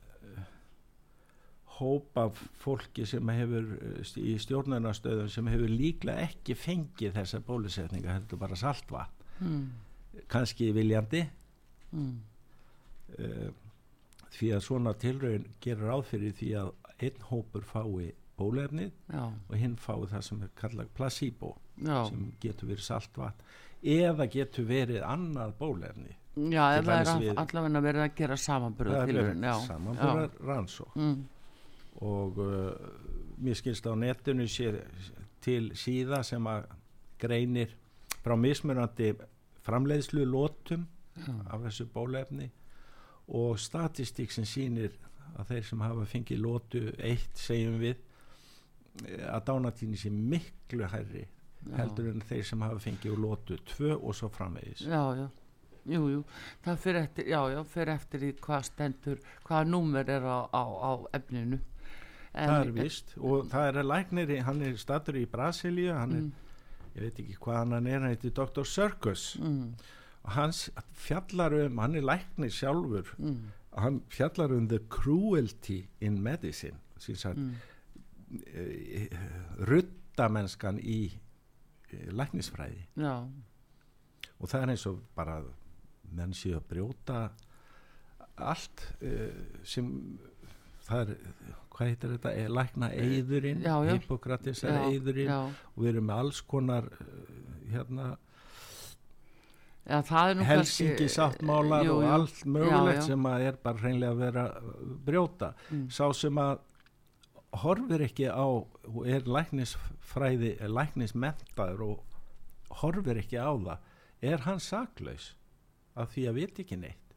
[1.80, 3.70] hóp af fólki sem hefur
[4.04, 9.15] st- í stjórnarnastöðum sem hefur líklega ekki fengið þessa bólusetninga heldur bara saltvatn.
[9.39, 9.68] Hmm.
[10.28, 11.22] kannski viljandi.
[11.92, 12.18] Hmm.
[13.18, 13.50] uh,
[14.36, 19.56] því að svona tilraun gerir ráð fyrir því að einn hópur fái bólefnið já, og
[19.60, 23.50] hinn fái það sem er kallað placebo já, sem getur verið saltvatn
[23.96, 26.15] eða getur verið annað bólefni
[26.54, 26.94] já það
[27.28, 28.38] er allavega verið að gera
[29.44, 31.18] já, samanbúrar rannsók mm,
[32.05, 32.71] og uh,
[33.39, 34.71] mér skilst á netinu sé
[35.43, 36.69] til síða sem að
[37.19, 37.75] greinir
[38.23, 39.13] frá mismunandi
[39.63, 42.49] framleiðslu lótum já, af þessu bólefni
[43.35, 44.95] og statistík sem sýnir
[45.38, 47.97] að þeir sem hafa fengið lótu eitt segjum við
[49.05, 53.95] eh, að dánatíni sé miklu hærri já, heldur en þeir sem hafa fengið lótu tvö
[53.97, 54.85] og svo framvegis.
[54.88, 55.27] Já, já,
[55.93, 56.23] jú, jú,
[56.65, 60.63] það fyrir eftir, já, já, fyrir eftir í hvað stendur, hvaða númer er á, á,
[60.63, 61.62] á efninu.
[62.34, 66.34] Það er vist og það er læknir, hann er statur í Brasilíu, hann er, Mm,
[66.96, 68.63] ég veit ekki hvað hann er, hann heitir Dr.
[68.65, 69.74] Circus mm,
[70.24, 73.39] og hann s- fjallar um, hann er læknir sjálfur, mm,
[73.78, 77.56] hann fjallar um the cruelty in medicine, mm, mm.
[79.70, 81.00] ruddamennskan í
[81.92, 82.86] eh, læknisfræði.
[83.00, 83.15] Já,
[84.39, 85.39] og það er eins og bara
[86.15, 87.20] menn séu að brjóta
[88.39, 89.34] allt uh,
[89.68, 89.89] sem
[90.89, 91.36] það er,
[91.73, 92.34] hvað heitir þetta?
[92.43, 93.04] Er lækna já,
[94.89, 95.30] eyðurinn.
[95.30, 95.39] já,
[95.75, 97.06] og við erum með alls konar uh,
[97.69, 98.08] hérna
[99.89, 100.02] já,
[100.45, 103.06] helsingi sáttmálar og allt mögulegt Já, já.
[103.08, 104.73] sem að er bara hreinlega að vera að
[105.08, 105.54] brjóta.
[105.71, 105.88] Mm.
[105.89, 106.60] sá sem að
[107.63, 113.78] horfir ekki á og er læknisfræði er læknismentaður og horfir ekki á það
[114.30, 115.34] er hann saklaus?
[115.99, 117.15] Af því að veit ekki neitt.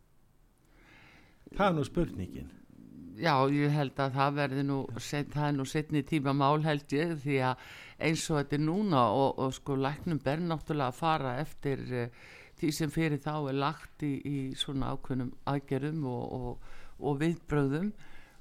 [1.52, 2.50] Það er nú spurningin
[3.20, 6.92] Já, ég held að það verði nú, set, það er nú setni tíma mál held
[6.94, 7.64] ég því að
[8.02, 12.22] eins og þetta er núna og, og sko læknum ber náttúrulega að fara eftir uh,
[12.60, 16.70] því sem fyrir þá er lagt í, í svona ákveðnum aðgerðum og, og,
[17.02, 17.90] og viðbröðum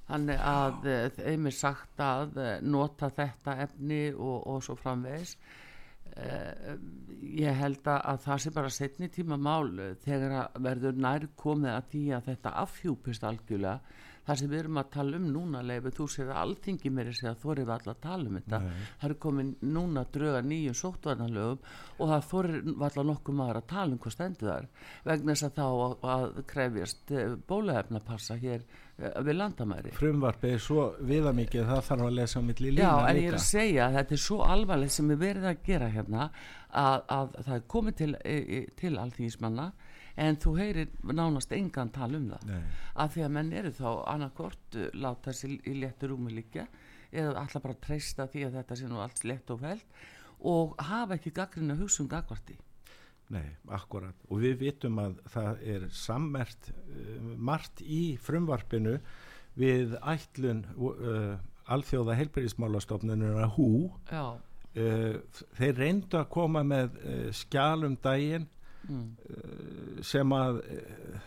[0.07, 5.35] þannig að uh, þeim er sagt að uh, nota þetta efni og, og svo framvegis.
[6.11, 6.77] Uh,
[7.23, 11.27] ég held að, að það sé bara setni tíma mál eh, þegar að verður nær
[11.39, 13.77] komið að því að þetta afhjúpist algjörlega
[14.27, 17.33] það sem við erum að tala um núna leifu, þú sér að alltingi meiri segja
[17.33, 18.59] að þorrið var að tala um þetta.
[18.61, 18.83] Nei.
[19.01, 21.65] það er komin núna dröga nýjum sóttvarnalögum
[21.97, 24.69] og það þorrið var alltaf nokkuð maður að tala um hvað stendur þar
[25.09, 27.13] vegna þess að þá að, að krefjast
[27.49, 29.93] bólefna passa hér eh, við landamæri.
[29.97, 33.37] Frumvarpið er svo viðamikið það þarf að lesa á milli lína Já, en ég er
[33.37, 33.41] líka.
[33.41, 36.27] að segja að þetta er svo alvarlegt sem við verðum að gera hérna
[36.71, 39.71] að, að það er komið til, e, e, til alþýgismanna
[40.15, 42.47] en þú heyrir nánast engan tala um það.
[42.51, 42.63] Nei.
[42.95, 46.67] að því að menn eru þá annarkort uh, láta sér í léttu rúmi líka
[47.11, 50.03] eða alltaf bara treysta því að þetta sé nú allt létt og fælt
[50.51, 52.57] og hafa ekki gaggrina hugsun gagvarti
[53.31, 58.97] Nei, akkurat og við vitum að það er sammert uh, margt í frumvarpinu
[59.59, 61.35] við ætlun uh,
[61.71, 64.33] alþjóða heilbyrðismálastofnununa hú uh,
[65.59, 66.95] þeir reyndu að koma með
[67.35, 68.47] skjálum daginn
[68.87, 69.07] mm,
[70.01, 71.19] sem að uh,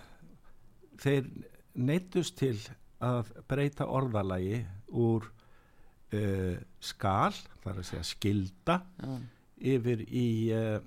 [1.03, 1.29] þeir
[1.75, 2.57] neittust til
[3.05, 4.63] að breyta orðalagi
[4.95, 7.35] úr uh, skal,
[7.65, 9.15] þar að segja skilda já,
[9.75, 10.79] yfir í uh,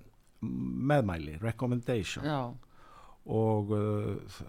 [0.47, 2.25] meðmæli, recommendation.
[2.27, 2.53] Já,
[3.27, 4.41] og uh,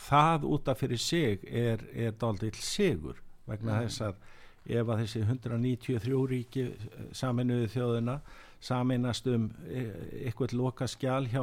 [0.00, 3.86] það út af fyrir sig er, er dálítill sigur vegna Mm.
[3.86, 4.14] þess að
[4.70, 8.16] ef að þessi 193 ríki eh, saminuðu þjóðina
[8.60, 11.42] saminast um eitthvað loka skjál hjá,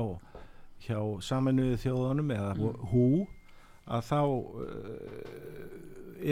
[0.86, 2.62] hjá saminuðu þjóðunum eða Mm.
[2.92, 3.06] hú
[3.88, 4.36] að þá uh,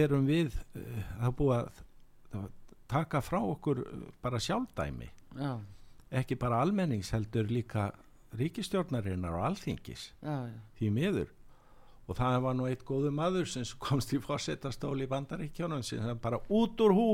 [0.04, 0.82] erum við uh,
[1.22, 1.68] það búið að
[2.36, 2.50] að
[2.92, 3.78] taka frá okkur
[4.22, 5.08] bara sjálfdæmi
[5.40, 5.54] já,
[6.12, 7.84] ekki bara almennings heldur líka
[8.36, 10.60] ríkistjórnarinnar og alþingis já, já.
[10.80, 11.30] því miður
[12.06, 16.38] og það var nú eitt góðu maður sem komst í fórsetastól í bandaríkjónum sem bara
[16.50, 17.10] út úr hú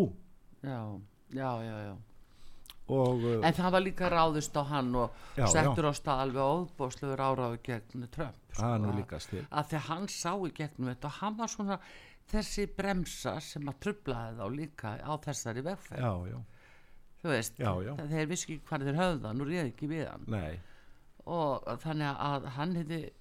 [0.61, 0.77] Já,
[1.33, 1.93] já, já, já.
[2.91, 6.43] Og uh, En það var líka ráðust á hann og Já, settur á stað alveg
[6.43, 8.35] óbóðslegur áráðu gegn Trump.
[8.57, 8.91] nú
[9.51, 11.79] að- því hann sá í gegnum þetta og hann var svona
[12.31, 15.99] þessi bremsa sem að trublaði þá líka á þessari vegferð.
[16.01, 16.39] já, já,
[17.21, 17.95] Þú veist, Já, já.
[18.09, 20.23] þeir vissi ekki hvað þeir höfða, nú réði ekki við hann.
[20.27, 20.59] nei
[21.27, 23.11] Og þannig að hann hefði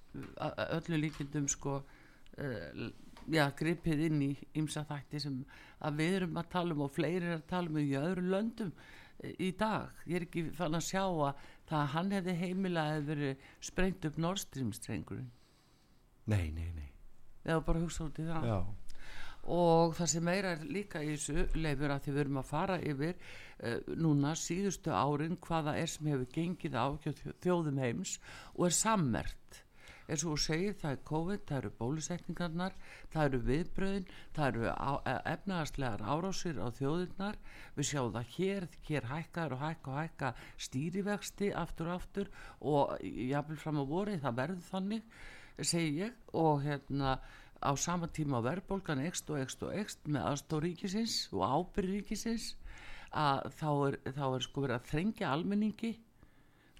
[0.73, 1.83] öllu líkindum sko,
[2.41, 2.89] uh,
[3.29, 5.45] já, gripið inn í ymsa þætti sem
[5.85, 8.71] að við erum að tala um og fleiri er að tala um í öðru löndum
[8.73, 9.89] eh, í dag.
[10.07, 14.05] Ég er ekki fann að sjá að það að hann hefði heimilað hefði verið sprengt
[14.09, 15.31] upp Nordstream-strengurinn.
[16.31, 16.89] nei, nei, nei
[17.43, 18.43] Eða bara hugsa út í það.
[18.45, 18.59] já,
[19.51, 22.75] og það sem meira er líka í þessu leifur að því við erum að fara
[22.91, 26.85] yfir uh, núna síðustu árin hvaða er sem hefur gengið á
[27.41, 28.19] þjóðum heims
[28.53, 29.63] og er sammert
[30.11, 32.77] eins og þú segir það er COVID, það eru bólusetningarnar
[33.13, 37.37] það eru viðbröðin það eru e- efnahagslegar árásir á þjóðirnar.
[37.77, 40.33] Við sjáum það hér, hér hækkar og hækka og hækka
[40.67, 45.21] stýrivexti aftur og aftur og jafnvel fram á voru það verður þannig
[45.61, 46.17] segi ég.
[46.33, 47.19] Og hérna
[47.61, 52.55] á sama tíma verðbólgan ekst og ekst og ekst með aðstóð ríkisins og ábyrð ríkisins
[53.11, 55.91] að þá er, þá er sko verið að þrengja almenningi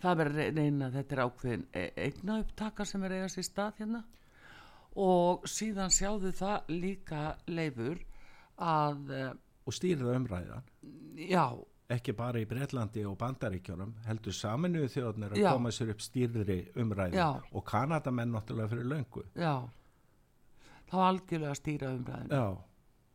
[0.02, 1.66] það verður að reyna þetta er ákveðin
[2.06, 4.04] eigna upptaka sem er eiga sér stað hérna.
[5.02, 8.02] Og síðan sjáðu það líka leifur
[8.62, 9.34] að eh,
[9.66, 10.66] og stýrða umræðan.
[11.16, 11.46] Já,
[11.92, 15.52] ekki bara í Breitlandi og Bandaríkjónum heldur saminuðu þjóðnir að Já.
[15.54, 17.30] koma sér upp stýrðri umræði Já.
[17.52, 19.24] og Kanadamenn náttúrulega fyrir löngu.
[19.36, 19.56] Já.
[20.92, 22.48] Þá algjörlega stýra umræðinu Já,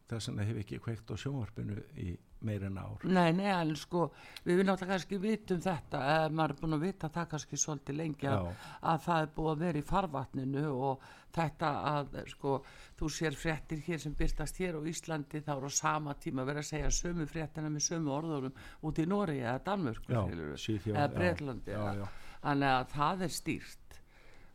[0.09, 2.15] þess vegna hef ég ekki kveikt á sjónvarpinu í
[2.47, 4.07] meirinn ár Nei, nei, en sko,
[4.47, 7.99] við við náttúrulega kannski vitum þetta, eða maður er búin að vita það kannski svolítið
[8.01, 8.67] lengi að, Já.
[8.93, 11.07] að það er búið að vera í farvatninu og
[11.37, 12.53] þetta að, sko,
[12.97, 16.53] þú sér fréttir hér sem byrtast hér á Íslandi þá er á sama tíma að
[16.53, 21.05] vera að segja sömu fréttina með sömu orðurum út í Nóri eða Danmörku, Já, eða
[21.05, 22.07] já, Breitlandi já, já.
[22.47, 24.01] þannig að það er stýrt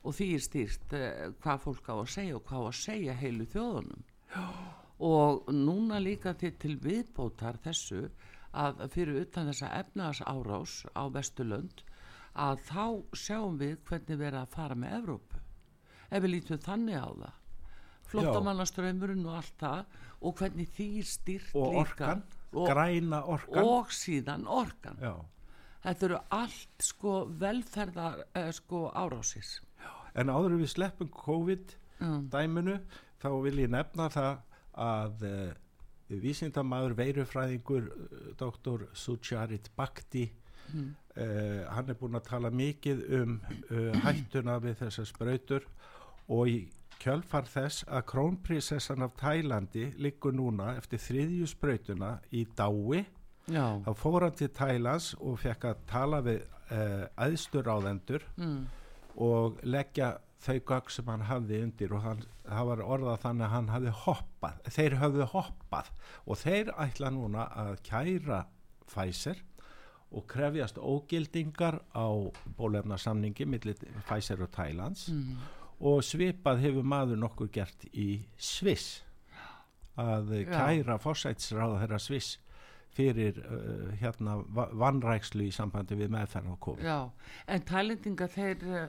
[0.01, 1.09] og því er stýrt uh,
[1.43, 4.07] hvað fólk á að segja og hvað á að segja heilu þjóðunum
[5.01, 8.05] og núna líka til, til viðbótar þessu
[8.51, 11.83] að fyrir utan þessa efnaðas árás á Vesturlönd
[12.37, 12.85] að þá
[13.17, 15.39] sjáum við hvernig verið að fara með Evrópu.
[16.11, 17.37] Ef við lítum þannig á það.
[18.11, 21.81] Flottamannaströymurinn og allt það og hvernig því stýrt og líka.
[21.81, 23.63] orkan, og, græna orkan.
[23.63, 24.99] Og síðan orkan.
[25.01, 25.15] Já.
[25.81, 29.47] þetta eru allt sko velferðar eh, sko árásir.
[30.13, 32.27] En áður við sleppum COVID mm.
[32.29, 32.77] dæminu
[33.23, 35.51] þá vil ég nefna það að uh,
[36.21, 40.29] vísindamaður veirufræðingur uh, doktor Sucharit Bhakti
[40.73, 40.95] Mm.
[41.17, 45.65] uh, hann er búin að tala mikið um uh, hættuna við þessar sprautur
[46.31, 46.57] og í
[47.01, 53.01] kjölfar þess að krónprinsessan af Tælandi liggur núna eftir þriðju sprautuna í dái
[53.51, 56.45] já, þá fór hann til Tælands og fekk að tala við
[57.19, 58.59] æðstur áðendur mm.
[59.27, 63.51] og leggja þau gögg sem hann hafði undir og hann, það var orðað þannig að
[63.55, 65.91] hann hafði hoppað, þeir hafði hoppað
[66.25, 68.39] og þeir ætla núna að kæra
[68.91, 69.39] Pfizer
[70.11, 72.07] og krefjast ógildingar á
[72.57, 73.77] bólefnarsamningi millir
[74.07, 75.37] Pfizer og Thailands Mm.
[75.79, 79.03] og svipað hefur maður nokkur gert í Sviss
[79.97, 82.37] að kæra fórsætsráða þeirra Sviss
[82.91, 86.83] fyrir uh, hérna va- vanrækslu í sambandi við meðferð á COVID.
[86.83, 86.99] já,
[87.47, 88.87] en tælendinga þeir eh,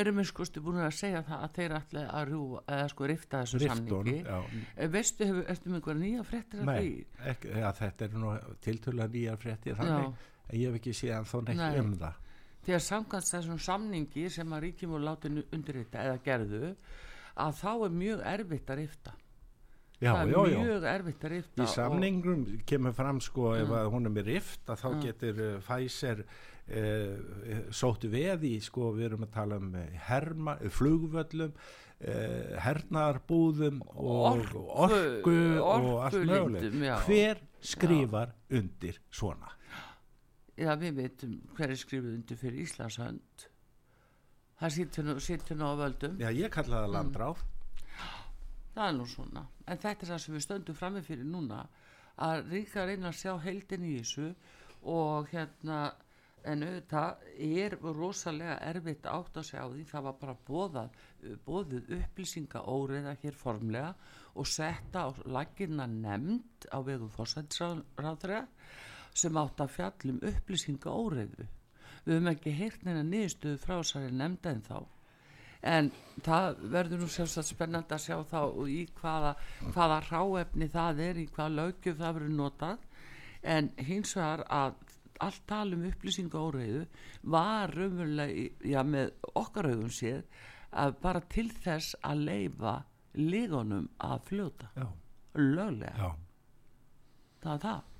[0.00, 2.42] eru með skoðstu búin að segja það að þeir ætla að rjú,
[2.76, 4.38] eða sko rifta þessu Riftun, samningi já.
[4.74, 7.24] Eh, veistu, hefur, ertu með einhverja nýja fréttir af Nei, því?
[7.32, 8.34] ekki, ja, þetta er nú
[8.66, 11.80] tiltölulega nýjar fréttir þannig, en ég hef ekki séð þó neitt Nei.
[11.82, 12.20] um það.
[12.64, 16.72] Þegar samkvæmt þessum samningi sem að ríkjum og látin undir þetta eða gerðu
[17.44, 19.14] að þá er mjög erfitt að rifta
[20.02, 20.58] Já, það er já, já.
[20.64, 23.76] mjög erfitt að rifta Í samningum kemur fram sko ef Mm.
[23.78, 25.00] að hún er með rift að þá Mm.
[25.04, 29.72] getur uh, Pfizer uh, sóttu veð í sko við erum að tala um
[30.08, 36.14] herma, flugvöllum uh, hernarbúðum og Orku- orku, og allt
[36.82, 36.98] já.
[37.06, 39.52] Hver skrifar undir svona?
[40.58, 43.48] Já, við veitum hver er skrifið undir fyrir Íslands hönd
[44.60, 44.70] það
[45.20, 46.84] sittur nú, á völdum Já, ég kalla Mm.
[46.84, 47.36] það landráð.
[48.74, 49.44] Það er nú svona.
[49.66, 51.64] En þetta er það sem við stöndum frammi fyrir núna
[52.24, 54.30] að ríka reyna að sjá heildin í þessu
[54.94, 55.78] og hérna
[56.44, 59.84] en auðvitað er rosalega erfitt átt að segja á því.
[59.88, 60.98] Það var bara bóðað,
[61.46, 63.94] bóðið upplýsinga óreiða hér formlega
[64.34, 68.44] og setta á laginna nefnd á vegum fórsættisráðra
[69.14, 71.48] sem átt að fjallum upplýsinga óreiðu.
[72.04, 74.78] Við höfum ekki heyrt neina niðurstöðu frá þessari nefnda en þá
[75.64, 75.90] en
[76.24, 79.34] það verður nú sjálfsagt spennandi að sjá þá í hvaða,
[79.74, 82.88] hvaða ráefni það er í hvaða lögjöf það verður notað.
[83.54, 84.76] En hins vegar að
[85.24, 86.84] allt tal um upplýsinga óreiðu
[87.32, 90.24] var raunverulega já, með okkar augum séð
[90.74, 92.76] að bara til þess að leifa
[93.14, 94.70] lígonum að fljóta.
[94.74, 94.86] Já,
[95.38, 95.94] löglega.
[95.98, 96.10] Já.
[97.44, 97.93] það er það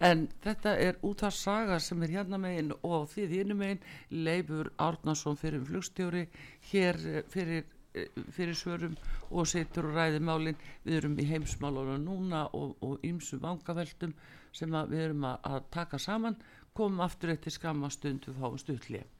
[0.00, 4.72] en þetta er út af saga sem er hérna megin og þið hérna megin Leifur
[4.78, 6.26] Árnason fyrir flugstjóri
[6.70, 8.96] hér eh, fyrir eh, fyrir svörum
[9.30, 10.58] og setur og ræði málin.
[10.84, 14.14] Við erum í heimsmálunum núna og, ymsu vangaveltum
[14.52, 16.38] sem við erum að, að taka saman.
[16.74, 19.19] Komum aftur eftir skamma stund við fáum stuttlið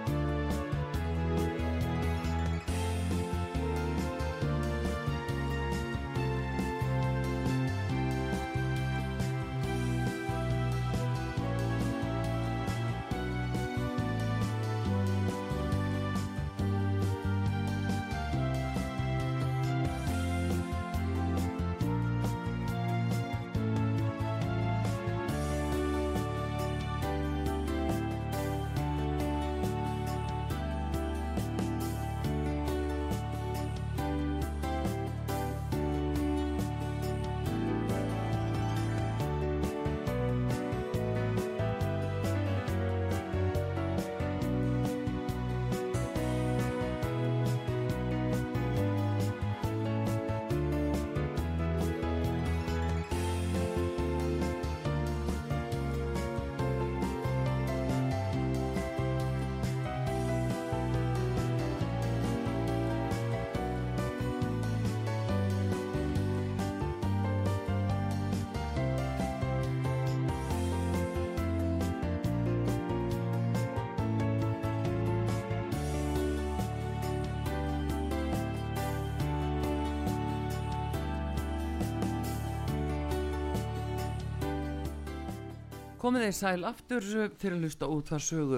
[86.11, 87.05] Komið þeir sæl aftur
[87.39, 88.57] fyrir að hlusta út þar sögu.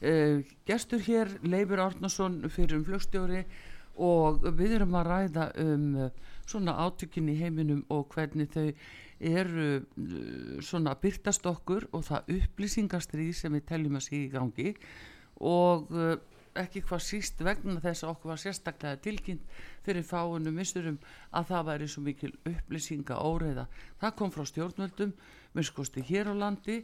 [0.00, 3.42] Uh, gestur hér, Leifur Árnason fyrir um flugstjóri
[4.00, 6.06] og við erum að ræða um uh,
[6.48, 8.70] svona átökin í heiminum og hvernig þau
[9.20, 14.72] eru uh, svona byrtast okkur og það upplýsingastrið sem við teljum að sé í gangi
[15.44, 15.92] og
[16.56, 20.98] ekki hvað síst vegna þess að okkur var sérstaklega tilkynnt fyrir fáunum missurum
[21.30, 23.66] að það væri svo mikil upplýsinga óreiða.
[24.00, 25.14] Það kom frá stjórnvöldum
[25.54, 26.80] minnskosti hér á landi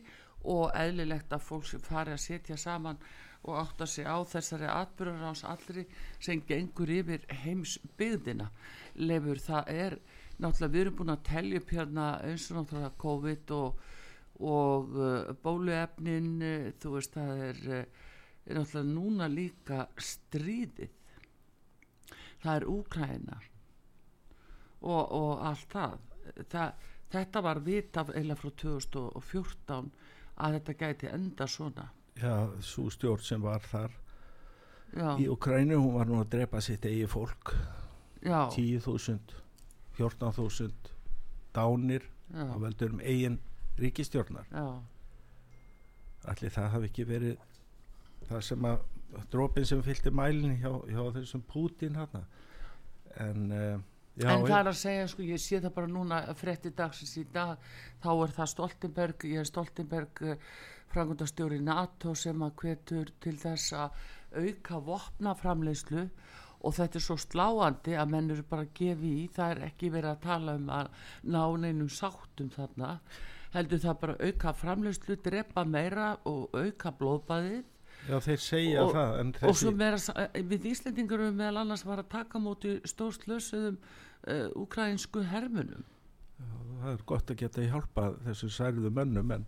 [0.48, 3.01] og eðlilegt að fólk fari að setja saman
[3.42, 5.86] og átta sig á þessari atbyrjar ás allri
[6.20, 8.51] sem gengur yfir heims byggðina
[9.01, 9.96] lefur það er
[10.40, 13.82] náttúrulega við erum búin að tellja upp hérna eins og náttúrulega COVID og,
[14.40, 17.82] og uh, bóluefnin uh, þú veist það er, uh,
[18.44, 20.99] er náttúrulega núna líka stríðið
[22.43, 23.41] það er úkræna
[24.80, 25.99] og, og allt það.
[26.51, 26.72] Það
[27.11, 29.91] þetta var vitaf eða frá 2014
[30.41, 31.88] að þetta gæti enda svona.
[32.20, 33.93] Já, svo stjórn sem var þar
[34.95, 35.16] Já.
[35.18, 37.55] í Ukrænu, hún var nú að drepa sitt eigi fólk.
[38.20, 39.36] 10.000
[39.97, 40.91] 14.000
[41.55, 43.38] dánir og veldur um eigin
[43.80, 44.47] ríkistjórnar
[46.28, 47.38] allir það hafi ekki verið
[48.28, 48.82] það sem að
[49.32, 52.26] drópin sem fylgti mælinn hjá, hjá þessum Putin hann
[53.20, 53.80] en uh,
[54.20, 57.22] Já, en það er að segja sko ég sé það bara núna frétti dagsins í
[57.32, 57.61] dag
[58.02, 60.50] þá er það Stoltenberg ég er Stoltenberg eh,
[60.90, 64.00] frangundastjóri NATO sem að hvetur til þess að
[64.34, 66.04] auka vopnaframleyslu
[66.61, 69.28] og þetta er svo sláandi að menn eru bara að gefa í.
[69.32, 70.90] Það er ekki verið að tala um að
[71.24, 72.96] ná neinum sáttum þarna.
[73.54, 77.62] Heldur það bara auka framleyslu drepa meira og auka blóðbæðið
[78.09, 79.48] Já þeir segja og, það þessi...
[79.51, 83.90] og svo meira eh, við Íslendingur meðal annars var að taka móti stórslösuðum uh,
[84.32, 85.84] eh, ukrainsku hermunum
[86.40, 89.46] Já, það er gott að geta hjálpa þessu særiðu mönnum en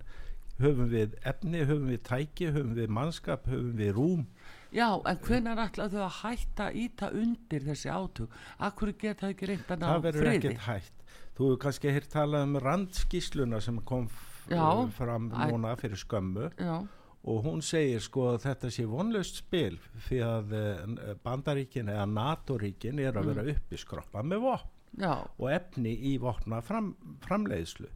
[0.60, 4.26] höfum við efni, höfum við tæki höfum við mannskap, höfum við rúm?
[4.72, 9.34] Já, en hvernig er alltaf þau að hætta íta undir þessi átug Akkur geta það
[9.34, 10.98] ekki reynd að ná friði Það verður ekkert hætt.
[11.32, 14.10] Þú hefur kannski hér talað um randskísluna sem kom
[14.50, 14.64] Já,
[14.96, 16.50] fram núna fyrir skömmu.
[16.58, 16.82] Já
[17.22, 19.76] og hún segir sko að þetta sé vonlust spil
[20.08, 23.50] fyrir að eh, bandaríkin eða NATO-ríkin er að vera mm.
[23.54, 25.14] uppi skroppa með vopn Já.
[25.38, 26.92] og efni í vopna fram,
[27.24, 27.88] framleiðslu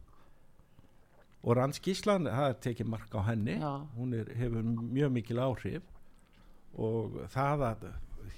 [1.43, 3.73] og Rannskíslan það er tekið mark á henni Já.
[3.97, 5.91] hún er, hefur mjög mikil áhrif
[6.77, 7.85] og það að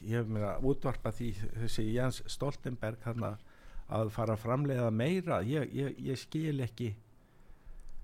[0.02, 5.70] ég hef mér að útvarpa því þessi Jens Stoltenberg að fara að framleiða meira ég,
[5.74, 6.94] ég, ég skil ekki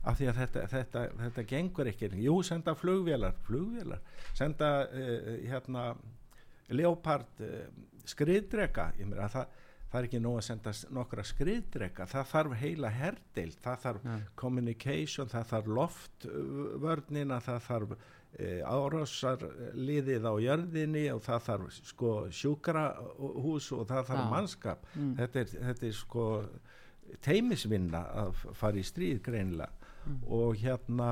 [0.06, 4.02] af því að þetta, þetta, þetta gengur ekki jú, senda flugvélar, flugvélar
[4.38, 5.92] senda uh, hérna
[6.70, 7.68] leopard uh,
[8.06, 9.54] skriðdrega ég meina það
[9.96, 14.18] það er ekki nóg að senda nokkra skriðdrega það þarf heila herdeild það þarf ja.
[14.42, 23.72] communication, það þarf loftvörnina það þarf e, árásarliðið á jörðinni og það þarf sko sjúkrahús
[23.78, 24.28] og það þarf ja.
[24.34, 25.14] mannskap mm.
[25.22, 26.28] þetta, er, þetta er sko
[27.24, 30.20] teimisvinna að fara í stríð greinlega mm.
[30.28, 31.10] og hérna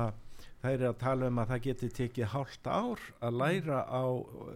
[0.62, 4.04] það er að tala um að það geti tekið hálft ár að læra á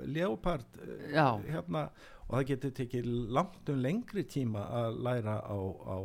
[0.09, 0.79] leopard
[1.13, 1.27] Já.
[1.45, 1.89] hérna
[2.29, 5.97] og það geti tekið langt um lengri tíma að læra á, á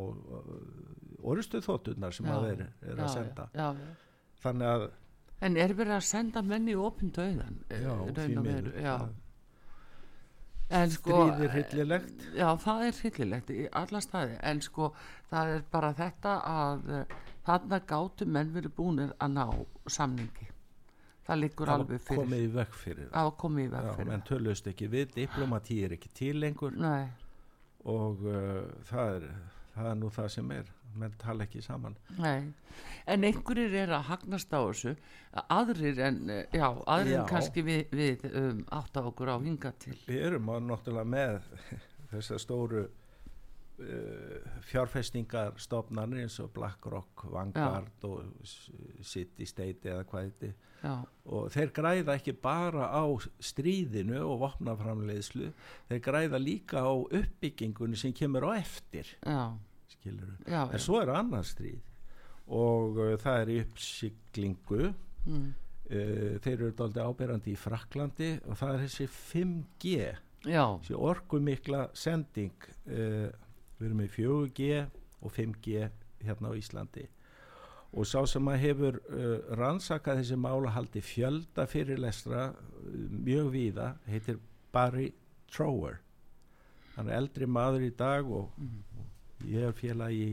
[1.23, 3.95] orustuð þóttunar sem að þeir eru er að senda já, já.
[4.43, 4.91] þannig að
[5.43, 7.57] En er verið að senda menni í opindauðan?
[7.67, 8.69] Já, því miður
[10.93, 14.87] Sko, stríðir hyllilegt já það er hyllilegt í alla staði en sko
[15.29, 16.87] það er bara þetta að
[17.47, 19.45] þarna gátu menn verið búinir að ná
[19.91, 20.49] samningi.
[21.23, 22.21] Það liggur það alveg fyrir.
[22.21, 23.25] komið í vekk fyrir það.
[23.25, 26.75] Var komið í vekk fyrir menn tölust ekki við, diplomati er ekki til lengur.
[26.75, 27.11] Nei.
[27.83, 29.23] og uh, það, er,
[29.75, 30.71] það er nú það sem er.
[30.93, 31.95] Menn tala ekki saman.
[32.21, 32.53] Nei.
[33.09, 34.93] en einhverjir er að hagnast á þessu.
[35.47, 37.21] Aðrir en, uh, já, aðrir já.
[37.21, 39.95] en kannski við, við um, átt á okkur á hinga til.
[40.07, 41.39] Við erum á náttúrulega með
[42.11, 42.85] þessar stóru
[43.83, 48.07] Uh, fjárfestingarstofnarnir eins og BlackRock, Vanguard Já.
[48.07, 50.53] og City State eða hvað þetta
[50.83, 53.03] og þeir græða ekki bara á
[53.43, 55.49] stríðinu og vopnaframleiðslu
[55.89, 59.07] þeir græða líka á uppbyggingunni sem kemur á eftir.
[59.91, 61.79] Skilur Já, en svo er annar stríð
[62.51, 65.47] og uh, það er uppsiklingu mm.
[65.87, 69.95] uh, þeir eru doldið áberandi í Fraklandi og það er þessi 5G
[70.43, 73.31] þessi orkumikla sending uh,
[73.83, 74.79] við erum með 4G
[75.23, 75.89] og 5G
[76.23, 77.03] hérna á Íslandi
[77.93, 83.91] og sá sem að hefur uh, rannsakað þessi mála haldi fjölda fyrirlestra uh, mjög víða
[84.09, 84.39] heitir
[84.73, 85.11] Barry
[85.51, 85.99] Trower
[86.95, 89.07] hann er eldri maður í dag og, mm.
[89.51, 90.27] ég er félag í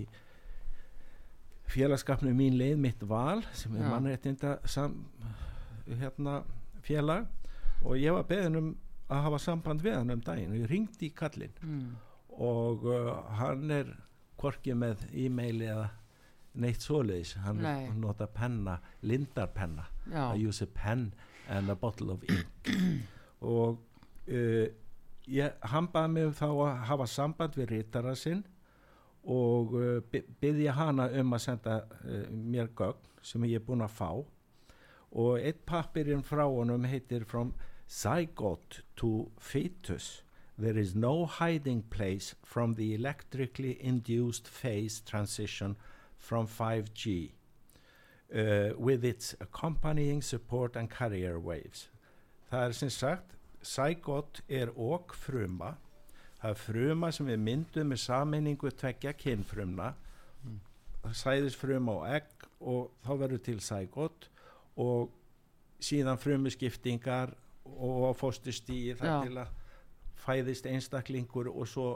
[1.70, 3.90] félagskapnu mín leið mitt val sem er Já.
[3.92, 4.96] mannréttinda sam,
[5.86, 6.40] hérna,
[6.86, 7.28] félag
[7.84, 8.70] og ég var beðin um
[9.10, 11.90] að hafa samband við hann um daginn og ég ringdi í kallinn mm.
[12.40, 13.90] Og uh, hann er
[14.40, 15.88] hvorki með e-mail eða
[16.60, 17.36] neitt svoleiðis.
[17.44, 17.90] Hann Nei.
[18.00, 19.86] nota penna, lindarpenna.
[20.32, 21.12] I use a pen
[21.48, 22.70] and a bottle of ink.
[23.40, 23.78] Og
[24.28, 24.66] uh,
[25.28, 28.42] ég, hann baði mig um þá að hafa samband við rítara sinn
[29.20, 30.00] og uh,
[30.40, 34.10] byggði hana um að senda uh, mér gögn sem ég er búinn að fá.
[35.10, 37.52] Og eitt pappirinn frá honum heitir From
[37.90, 40.20] Zygote to Fetus
[40.60, 45.76] There is no hiding place from the electrically induced phase transition
[46.18, 47.30] from 5G
[48.34, 51.88] uh, with its accompanying support and carrier waves.
[52.50, 55.74] Það er sem sagt, Zygote er okk fruma,
[56.42, 59.94] það er fruma sem við myndum með sammenningu tvekja kynfrumna,
[60.40, 60.60] Mm.
[61.12, 64.28] sæðisfruma og egg og þá verður til Zygote
[64.80, 65.10] og
[65.84, 67.34] síðan frumuskiptingar
[67.64, 69.50] og fóstustíi þar til að
[70.30, 71.88] fæðist einstaklingur og svo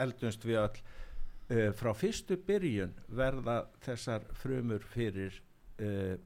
[0.00, 5.36] eldumst við öll uh, frá fyrstu byrjun verða þessar frumur fyrir
[5.80, 6.16] uh,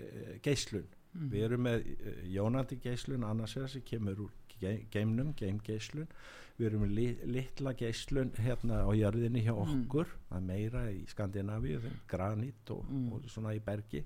[0.00, 1.28] uh, geislun mm.
[1.32, 1.86] við erum með
[2.32, 6.06] jónandi geislun annars vegar sem kemur úr ge geimnum, geimgeislun
[6.56, 9.82] við erum með li litla geislun hérna á jörðinni hjá Mm.
[9.82, 13.12] okkur það er meira í Skandinavíu þeim granít og, Mm.
[13.12, 14.04] og svona í bergi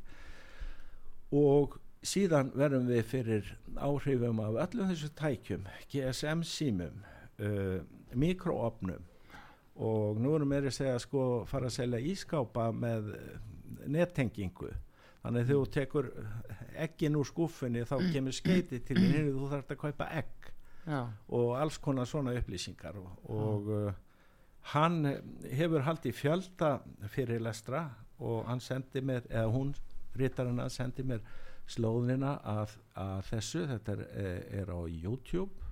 [1.30, 7.02] og síðan verðum við fyrir áhrifum af öllum þessu tækjum GSM símum
[7.40, 7.80] uh,
[8.16, 9.06] mikroopnum.
[9.80, 13.36] Og nú erum við að segja sko fara að selja ískápa með eh,
[13.88, 14.68] nettengingu.
[15.22, 16.08] Þannig að þú tekur
[16.84, 20.50] eggin úr skúfunni þá kemur skeiti til þín þú þarf að kaupa egg.
[20.84, 21.00] Já,
[21.32, 22.98] og alls konar svona upplýsingar.
[23.00, 23.88] Og, og uh,
[24.74, 25.00] hann
[25.48, 26.74] hefur haldið fjölda
[27.14, 27.86] fyrirlestra
[28.20, 29.72] og hann sendi mér eða hún,
[30.18, 31.24] rítarina, sendi mér
[31.70, 35.70] slóðina að, að þessu þetta er, eh, er á YouTube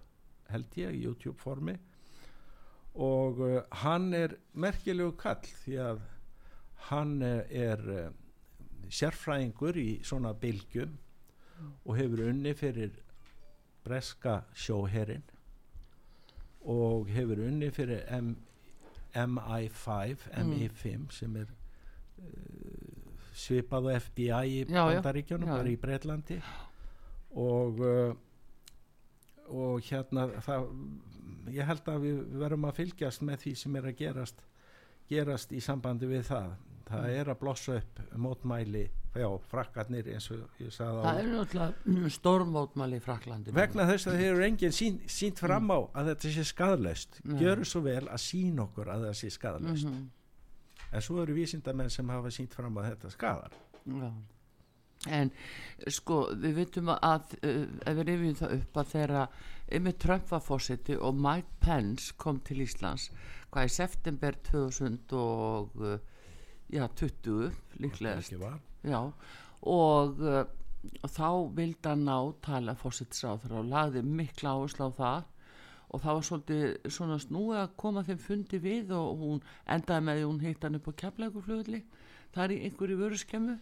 [0.49, 1.74] held ég, YouTube formi
[2.99, 6.01] og uh, hann er merkilegu kall því að
[6.88, 8.07] hann uh, er uh,
[8.88, 10.96] sérfræðingur í svona bylgjum
[11.84, 12.94] og hefur unni fyrir
[13.84, 15.24] breska sjóherin
[16.68, 18.34] og hefur unni fyrir M,
[19.14, 20.53] MI5 Mm.
[20.53, 21.55] MI5 sem er
[23.39, 25.74] svipað á FBI í Já, bandaríkjónum, Já, bara já.
[25.76, 26.41] í Breitlandi
[27.39, 28.14] og uh,
[29.49, 30.66] og hérna það,
[31.55, 34.43] ég held að við verum að fylgjast með því sem er að gerast
[35.09, 36.51] gerast í sambandi við það.
[36.89, 37.14] Það Mm.
[37.20, 38.82] er að blossa upp mótmæli
[39.12, 44.09] já, frakkarnir eins og ég sagði á það er náttúrulega stórmótmæli í Fraklandi vegna þess
[44.09, 47.43] að þeir eru enginn sín, sínt fram á að þetta sé skadlaust Nei.
[47.43, 49.99] gjöru svo vel að sín okkur að það sé skadlaust mm
[50.93, 53.57] en svo eru vísindamenn sem hafa sínt fram að þetta skadar
[53.89, 54.11] Já.
[55.14, 55.30] En
[55.95, 59.20] sko, við vitum að uh, ef við rifjum það upp að þeirra
[59.78, 63.05] yfir Trump var fósiti og Mike Pence kom til Íslands
[63.53, 65.95] hvað í september 2000 og uh,
[66.74, 67.53] já, 20
[67.84, 68.59] líklegast Ekki var?
[68.82, 68.99] já,
[69.70, 70.43] og uh,
[71.07, 75.24] þá vildi hann ná tala fósitsráður og lagði mikla áherslu á það
[75.89, 80.18] og það var svolítið svona snúið að koma þeim fundi við og hún endaði með
[80.20, 81.82] því hún heitt hann upp á keflækuflugulli
[82.34, 83.57] það er í einhverju vöruskemmu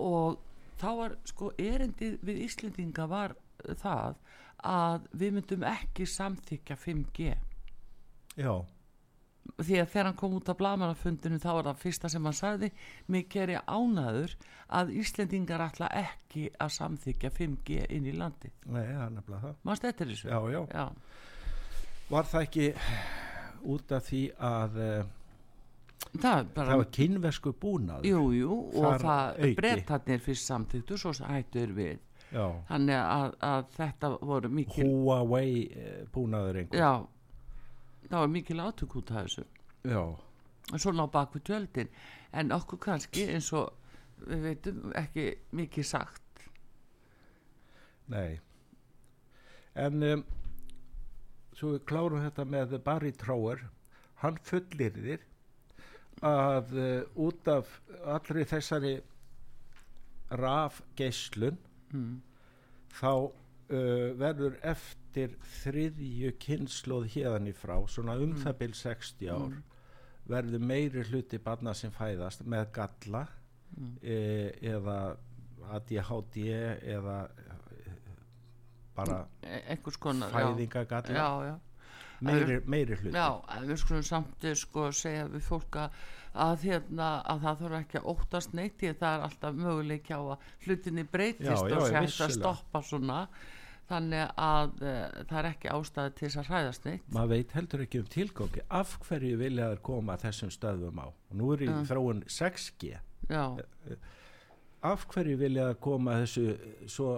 [0.00, 0.38] og
[0.80, 3.34] þá var sko erindið við Íslendinga var
[3.82, 4.20] það
[4.64, 7.34] að við myndum ekki samþykja 5G
[8.40, 8.54] já,
[9.60, 12.70] því að þegar hann kom út af blamanafundinu þá var það fyrsta sem hann sagði
[13.12, 14.34] mikið er ég ánaður
[14.80, 19.60] að Íslendingar ætla ekki að samþykja 5G inn í landi nei, það er nefnilega það.
[19.68, 20.30] Mannst þetta er þessu?
[20.30, 20.86] já, já, Já.
[22.10, 22.68] Var það ekki
[23.70, 25.10] út af því að uh,
[26.16, 29.52] það bara það var kynversku búnað jú, jú, og það auki.
[29.60, 31.98] brettarnir fyrst samþyktu svo hættur við.
[32.30, 36.82] Já, þannig að, að þetta voru mikil Huawei uh, búnaður einhver.
[36.82, 39.46] Já, það var mikil átök út af þessu.
[39.90, 40.02] Já,
[40.76, 41.94] svona á bakvið tjöldin.
[42.30, 43.72] En okkur kannski eins og
[44.26, 46.44] við veitum ekki mikið sagt.
[48.10, 48.38] Nei.
[49.78, 50.22] En um,
[51.60, 53.66] svo við klárum þetta með Barry Trower
[54.22, 55.26] hann fullirðir
[56.26, 57.70] að uh, út af
[58.04, 58.94] allri þessari
[60.40, 61.58] rafgeislun
[61.92, 62.14] mm.
[62.98, 69.56] þá uh, verður eftir þriðju kynnslóð hérðan í frá, svona um það bil 60 ár,
[70.30, 73.26] verður meiri hluti barna sem fæðast með galla
[73.78, 73.96] Mm.
[74.02, 74.16] e,
[74.66, 75.16] eða
[75.70, 76.46] ADHD
[76.96, 77.16] eða
[79.00, 81.54] bara E- konar fæðingagalla já, já,
[82.20, 83.14] meiri, meiri hluti.
[83.16, 83.28] Já,
[83.66, 88.10] við skulum samt eh, sko segja við fólk að, hérna, að það þarf ekki að
[88.14, 92.20] óttast neitt því að það er alltaf möguleik á að hlutinni breytist og sé hægt
[92.26, 93.24] að stoppa svona.
[93.90, 97.06] Þannig að uh, það er ekki ástæði til þess að hræðast neitt.
[97.10, 98.62] Maður veit heldur ekki um tilgangi.
[98.70, 101.06] Af hverju vilja þær koma þessum stöðum á?
[101.10, 101.80] Og nú er í Já.
[101.90, 102.92] þróun 6G
[103.30, 103.44] Já,
[104.86, 106.46] af hverju vilja þær koma þessu
[106.90, 107.10] svo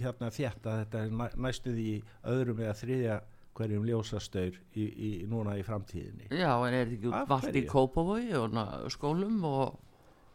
[0.00, 1.98] hérna þétt að þetta er næ, næstu því í
[2.34, 3.18] öðrum eða þriðja
[3.58, 6.28] hverjum ljósastaur í, í, núna í framtíðinni.
[6.30, 7.64] Já, en er þetta ekki Af valt í?
[7.66, 9.78] Kópavogi og na, skólum og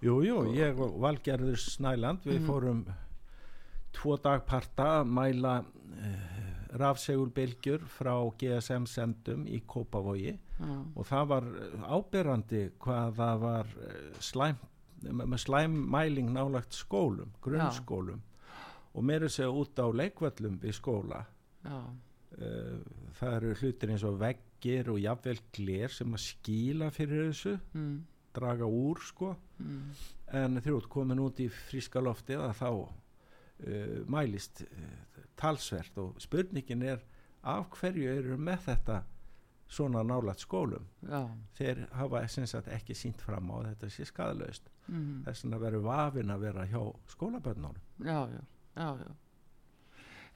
[0.03, 2.47] Jú, jú, ég og Valgerður Snæland við Mhm.
[2.49, 2.81] fórum
[3.95, 10.33] tvo dagparta að mæla uh, rafsegulbylgjur frá GSM sendum í Kópavogi.
[10.59, 11.47] Já, og það var
[11.95, 14.59] áberandi hvað það var eh, slæm,
[15.03, 18.21] með slæm mæling nálagt skólum, grunnskólum
[18.93, 21.23] og meira segja út á leikvöllum við skóla
[21.63, 21.79] já,
[22.41, 22.81] Eh,
[23.19, 27.95] það eru hlutir eins og veggir og jafnvel gler sem að skýla fyrir þessu, mm,
[28.33, 29.35] draga úr sko.
[29.59, 30.03] Mm,
[30.39, 35.97] en ert komin út í fríska loftið að þá uh, mælist uh, talsvert.
[36.01, 37.03] Og spurningin er
[37.43, 39.03] af hverju eru með þetta
[39.69, 40.87] svona nálægt skólum?
[41.05, 41.27] Já,
[41.59, 46.33] þeir hafa sagt ekki sínt fram á þetta sé skadalaust mm, þess að vera vafin
[46.33, 46.81] að vera hjá
[47.13, 47.81] skólabönnunum
[48.75, 49.11] já, já.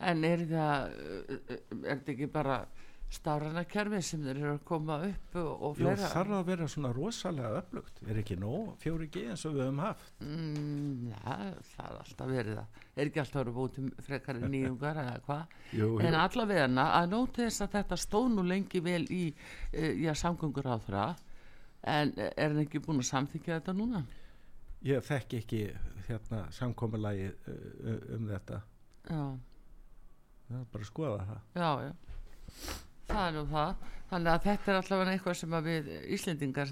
[0.08, 2.58] En er það, uh, er þetta ekki bara
[3.08, 6.90] stárana kerfi sem þeir eru að koma upp og, og Jú, þarf að vera svona
[6.92, 11.38] rosalega öflugt er ekki nóg 4G eins og við höfum haft Mm, já,
[11.72, 12.82] það er alltaf verið það.
[12.98, 15.56] Er ekki alltaf verið búið til frekari nýjungar eða hvað?
[16.10, 20.68] En allavega að nóti þess að þetta stóð nú lengi vel í uh, já, samgöngur
[20.68, 21.08] á þeirra
[21.88, 24.04] en eh, er hann ekki búin að samþykja þetta núna?
[24.86, 25.62] Ég þekki ekki
[26.08, 28.62] hérna samkomulagi uh, um þetta
[29.08, 29.22] Já,
[30.48, 31.94] það er bara að skoða það já, já.
[33.08, 33.86] Það er nú það.
[34.08, 36.72] Þannig að þetta er allavega eitthvað sem við Íslendingar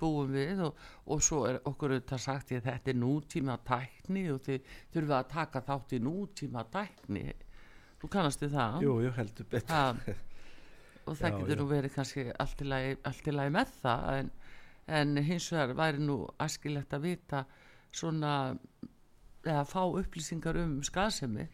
[0.00, 4.40] búum við og, og svo er okkur auðvitað sagt ég þetta er nútíma tækni og
[4.46, 7.24] þið þurfum að taka þátt í nútíma tækni.
[8.00, 8.78] Þú kannast við það?
[8.86, 10.16] jú, jú, heldur betur
[11.06, 11.60] og það Já, getur já.
[11.60, 14.32] nú verið kannski allt í lagi með það en,
[14.86, 17.44] en hins vegar væri nú æskilegt að vita
[17.92, 18.32] svona
[19.44, 21.48] eða fá upplýsingar um skaðsemi.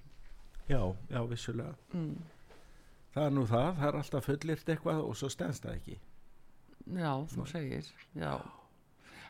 [0.68, 1.74] Já, já, vissulega.
[1.92, 2.18] Mm.
[3.14, 5.98] það er nú það, það er alltaf fullirt eitthvað og svo stendst það ekki.
[6.98, 8.32] Já, þú segir já.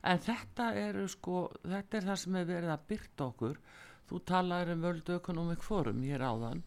[0.03, 3.61] en þetta er sko þetta er það sem er verið að byrta okkur.
[4.09, 6.63] Þú talaður um World Economic Forum hér áðan.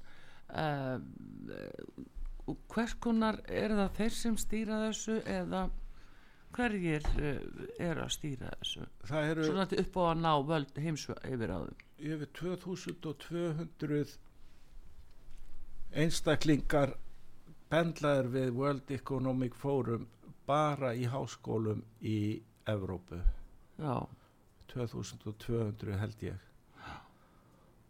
[2.47, 5.69] Og hvers konar er það þeir sem stýra þessu eða
[6.55, 7.37] hverjir uh,
[7.79, 8.87] er að stýra þessu?
[9.21, 11.85] Eru svona upp á að ná völd heims yfir á þeim.
[12.11, 14.17] Yfir 2200
[16.01, 16.95] einstaklingar
[17.71, 20.07] pendlaður við World Economic Forum
[20.47, 23.19] bara í háskólum í Evrópu.
[23.81, 24.07] Já,
[24.73, 26.50] 2200 held ég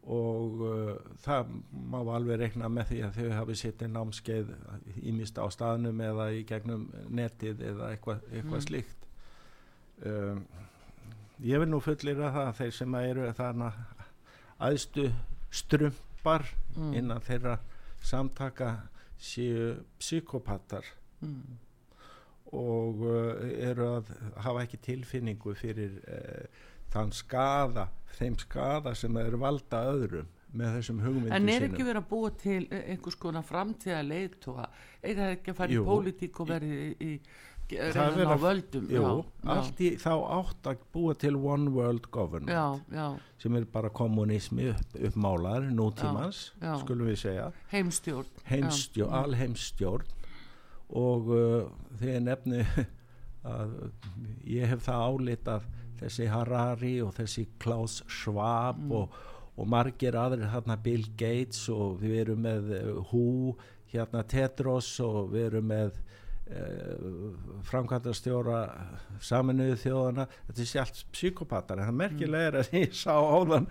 [0.02, 1.52] og uh, það
[1.91, 4.47] má alveg reikna með því að þau hafi sittið námskeið
[5.12, 8.66] ímist á staðnum eða í gegnum netið eða eitthvað eitthva Mm.
[8.66, 9.08] slíkt.
[10.06, 10.45] Um,
[11.45, 13.72] ég vil nú fullir að það að þeir sem eru þarna
[14.62, 15.06] aðstu
[15.52, 17.60] strumpar mm, innan þeirra
[18.02, 18.72] samtaka
[19.22, 20.86] séu psykopatar
[21.22, 21.58] mm,
[22.58, 24.10] og uh, eru að
[24.41, 26.45] hafa ekki tilfinningu fyrir uh,
[26.94, 27.88] þann skada
[28.18, 31.70] þeim skada sem eru valda öðrum með þessum hugmyndum en er sínum.
[31.72, 34.66] ekki verið að búa til eh, einhvers konar framtíða leiðtóa
[35.02, 35.86] er það ekki að fara Jú.
[35.86, 37.12] í pólitík og verið í, í
[37.72, 38.89] vera- ná völdum?
[38.92, 40.12] Jú, já, allt í þá
[40.42, 43.06] átt að búa til one world government já, já,
[43.39, 46.50] sem er bara kommunismi upp, uppmálar nútímans,
[46.84, 47.48] skulum við segja.
[47.72, 50.12] Heimstjórn heimstjórn, já, alheimstjórn.
[50.92, 51.70] Og uh,
[52.02, 52.66] þegar nefni
[53.56, 53.78] að
[54.52, 55.70] ég hef það álit að
[56.02, 58.91] þessi Harari og þessi Klaus Schwab Mm.
[58.97, 59.20] og,
[59.58, 63.56] og margir aðrir hérna Bill Gates og við erum með uh, Who,
[63.91, 65.97] hérna Tedros og við erum með
[66.52, 67.32] uh,
[67.70, 68.60] framkvæmdastjóra
[69.24, 73.68] saminuðu þjóðana þetta er sjálft psykopatar en það merkilega er að ég sá áðan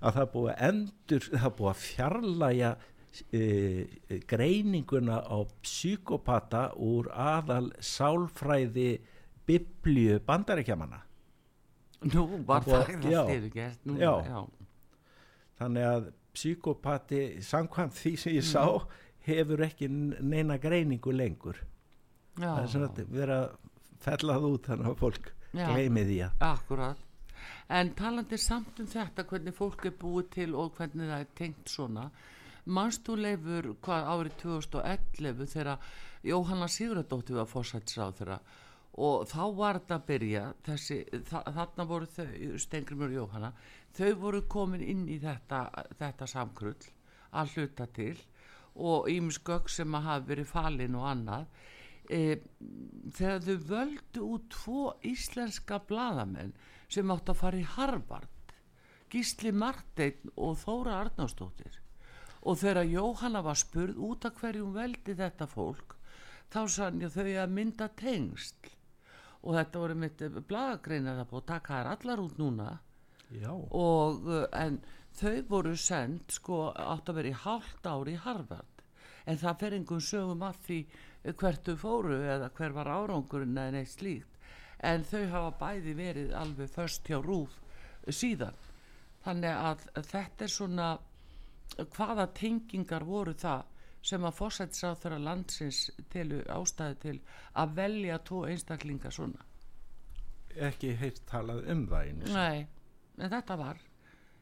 [0.00, 8.90] að það búið endur það búið að fjarlæga uh, greininguna á psykopata úr aðal sálfræði
[9.48, 11.03] biblíu bandaríkjamanna
[12.02, 12.92] nú var Það
[14.00, 14.40] já,
[15.60, 18.64] þannig að psykopati samkvæmt því sem ég sá
[19.24, 21.60] hefur ekki neina greiningu lengur.
[22.34, 23.52] Já, það er svona vera að
[24.04, 25.66] fella það út þannig að fólk Já.
[25.70, 27.02] gleymi því að akkurat
[27.78, 31.70] en talandi samt um þetta hvernig fólk er búið til og hvernig það er tengt
[31.72, 32.08] svona
[32.64, 35.88] mannstúleifur hvað árið 2011 þegar
[36.24, 38.38] Jóhanna Sigurðardóttir var fórsætsráð þeirra
[38.94, 43.52] og þá var þetta að byrja þessi, þa þarna voru þau Stengrimur og Jóhanna
[43.96, 45.66] þau voru komin inn í þetta,
[45.98, 46.90] þetta samkrull
[47.34, 48.16] að hluta til
[48.74, 51.48] og ímskökk sem að hafa verið falin og annað.
[52.10, 52.20] E,
[53.14, 56.52] þegar þau völdu út tvo íslenska bladamenn
[56.92, 58.30] sem átt að fara í Harvard
[59.14, 61.80] Gísli Marteinn og Þóra Arnánsdóttir
[62.44, 65.94] og þegar Jóhanna var spurð út af hverjum veldi þetta fólk
[66.52, 68.73] þá sann ég þau að mynda tengst
[69.44, 72.68] og þetta voru mitt bladagreina það búið að taka þær allar út núna.
[73.34, 73.50] Já.
[73.50, 74.76] og uh, en
[75.18, 78.84] þau voru send sko átt að vera í hálft ári í Harvard.
[79.24, 80.78] En það fer einhvern sögum að því
[81.40, 84.30] hvert þau fóru eða hver var árangurinn eða neitt slíkt.
[84.84, 87.56] En þau hafa bæði verið alveg först hjá rúf
[88.12, 88.56] síðan.
[89.24, 90.88] Þannig að þetta er svona
[91.94, 93.64] hvaða tengingar voru það
[94.04, 95.80] sem að fórsættisráð þeirra landsins
[96.12, 97.16] til ástæði til
[97.60, 99.46] að velja tvo einstaklinga svona.
[100.54, 102.34] Ekki heilt talað um það sinni.
[102.34, 102.66] Nei,
[103.18, 103.80] en þetta var.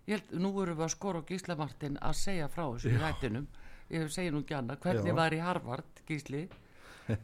[0.09, 3.47] Held, nú vorum við að skora Gísla Martin að segja frá þessu rættinum.
[3.93, 5.17] Ég segi nú ekki annað, hvernig Já.
[5.21, 6.43] var í Harvard Gísli,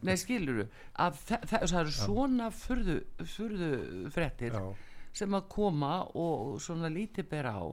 [0.05, 0.66] nei skiluru
[1.01, 1.18] að
[1.49, 2.99] það eru svona furðu,
[3.34, 3.70] furðu
[4.14, 4.64] frettir Já.
[5.20, 7.66] sem að koma og svona lítið bera á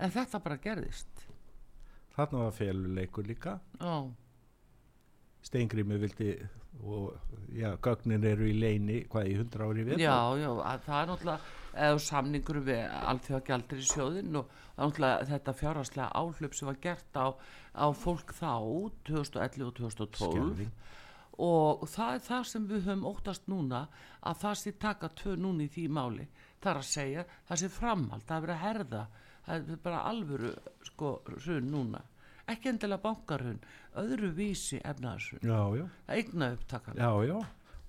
[0.00, 1.26] en þetta bara gerðist
[2.16, 3.58] þarna var feluleikur líka.
[3.80, 3.94] Já,
[5.40, 6.34] Steingrími vildi
[6.84, 7.16] og
[7.52, 11.08] já, gögnin eru í leini hvað í hundra ári við já, já að það er
[11.10, 12.82] náttúrulega eða samningur við
[13.12, 17.26] alþjóða gjaldir í sjóðin og náttúrulega þetta fjárhagslega áhlaup sem var gert á,
[17.74, 18.52] á fólk þá
[19.10, 20.70] 2011 og 2012 Skelfing.
[21.48, 23.82] og það er það sem við höfum óttast núna
[24.20, 26.28] að það sé taka tvö núna í því máli.
[26.60, 29.04] Það er að segja, það sé framhald það er að herða
[29.46, 30.54] það er bara alvöru
[30.88, 32.02] sko hrun núna.
[32.50, 33.60] Ekki endilega bankarhun
[34.00, 37.38] öðru vísi efnaðarsun það eigna upptakan já, já.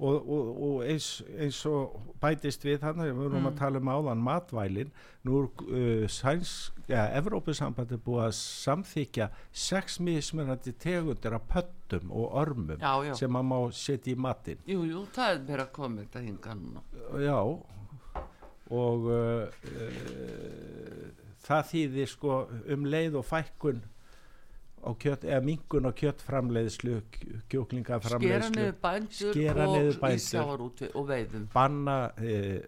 [0.01, 1.93] Og, og, og eins, eins og
[2.23, 4.89] bætist við þannig, við vorum að tala um áðan matvælin,
[5.27, 12.33] nú er uh, sæns, ja, Evrópusambandi búið að samþykja sex mismunandi tegundir af pöttum og
[12.41, 13.13] örmum Já, já.
[13.19, 14.65] sem maður má setja í matinn.
[14.65, 16.83] Jú, jú, það er verið að koma þetta hinga núna.
[17.21, 17.37] Já.
[18.81, 22.37] Og uh, uh, það þýðir sko
[22.75, 23.81] um leið og fækkun
[24.81, 27.41] á kjött, eða mingun á kjöttframleiðslu kj-
[29.29, 30.55] skera niður bændur og
[30.97, 31.05] og
[31.53, 32.63] banna eh,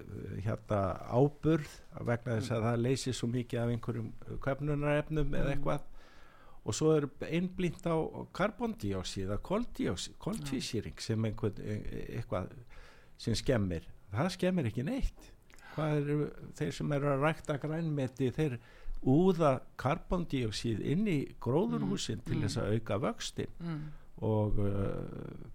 [0.46, 1.72] hérna áburð
[2.06, 4.12] vegna þess að það leysir svo mikið af einhverjum
[4.46, 5.90] köpnunarefnum eða eitthvað.
[6.64, 7.98] Og svo er einblínt á
[8.32, 12.54] karbondíóksíð koldíóksíð, koldfísýring sem einhvern, e- eitthvað
[13.18, 15.32] sem skemmir, það skemmir ekki neitt
[15.82, 18.60] eru þeir sem eru að rækta grænmeti þeir
[19.10, 23.82] úða karbondíóksíð inn í gróðurhúsin til þess að auka vöxtin mm.
[24.30, 25.50] og uh,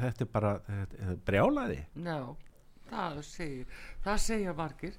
[0.00, 2.18] þetta er bara þetta er brjálaði Já,
[2.88, 4.98] það segir, það segja margir,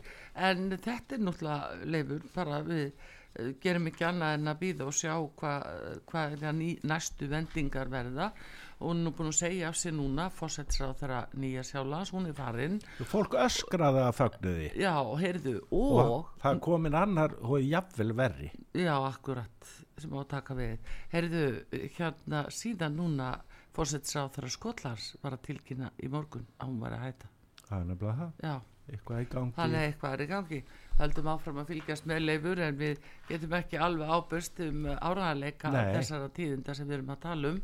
[0.49, 4.97] en þetta er náttúrulega leifur, bara við eh, gerum ekki annað en að býða og
[4.97, 5.68] sjá hvað
[6.12, 8.32] hva er ný, næstu vendingar verða
[8.84, 12.79] hún er búin að segja af sér núna, fórsættisráð þeirra nýja sjálfans, hún er farin,
[13.09, 14.67] fólk öskraði að fögnuði.
[14.79, 18.51] Já, heyrðu, og, og, það er komin annar og er jafnvel verri.
[18.75, 19.71] Já, akkurat,
[20.01, 21.45] sem á að taka við, heyrðu,
[21.97, 23.31] hérna síðan núna
[23.77, 27.91] fórsættisráð þeirra Skotlars var að tilkynna í morgun að hún var að hætta, það er
[27.91, 28.55] nefnilega það, já.
[28.93, 29.55] eitthvað í gangi.
[29.57, 30.63] Þannig að eitthvað er í gangi.
[30.93, 36.27] Höldum áfram að fylgjast með leifur en við getum ekki alveg ábyrst um áraðarleika þessara
[36.36, 37.61] tíðinda sem við erum að tala um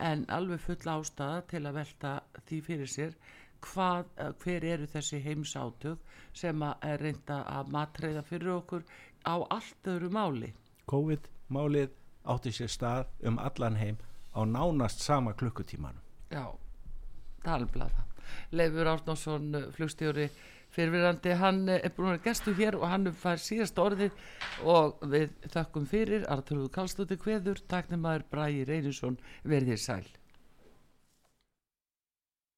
[0.00, 2.12] en alveg full ástæða til að velta
[2.48, 3.16] því fyrir sér
[3.64, 5.98] hvað, eh, hver eru þessi heimsátök
[6.32, 8.84] sem að er reynda að matreiða fyrir okkur
[9.24, 10.52] á allt öðru máli.
[10.86, 11.90] COVID-málið
[12.24, 13.96] átti sér stað um allan heim
[14.34, 16.50] á nánast sama klukkutímanum Já,
[17.44, 18.04] það.
[18.50, 20.30] Leifur Árnánsson, flugstjóri
[20.74, 24.18] fyrirvirandi, hann er búin að gestu hér og hann fær síðast orðið
[24.74, 30.06] og við þökkum fyrir Arturðu Kallstóttir Kveður, taknum maður Bræði Reynisson, verðið sæl.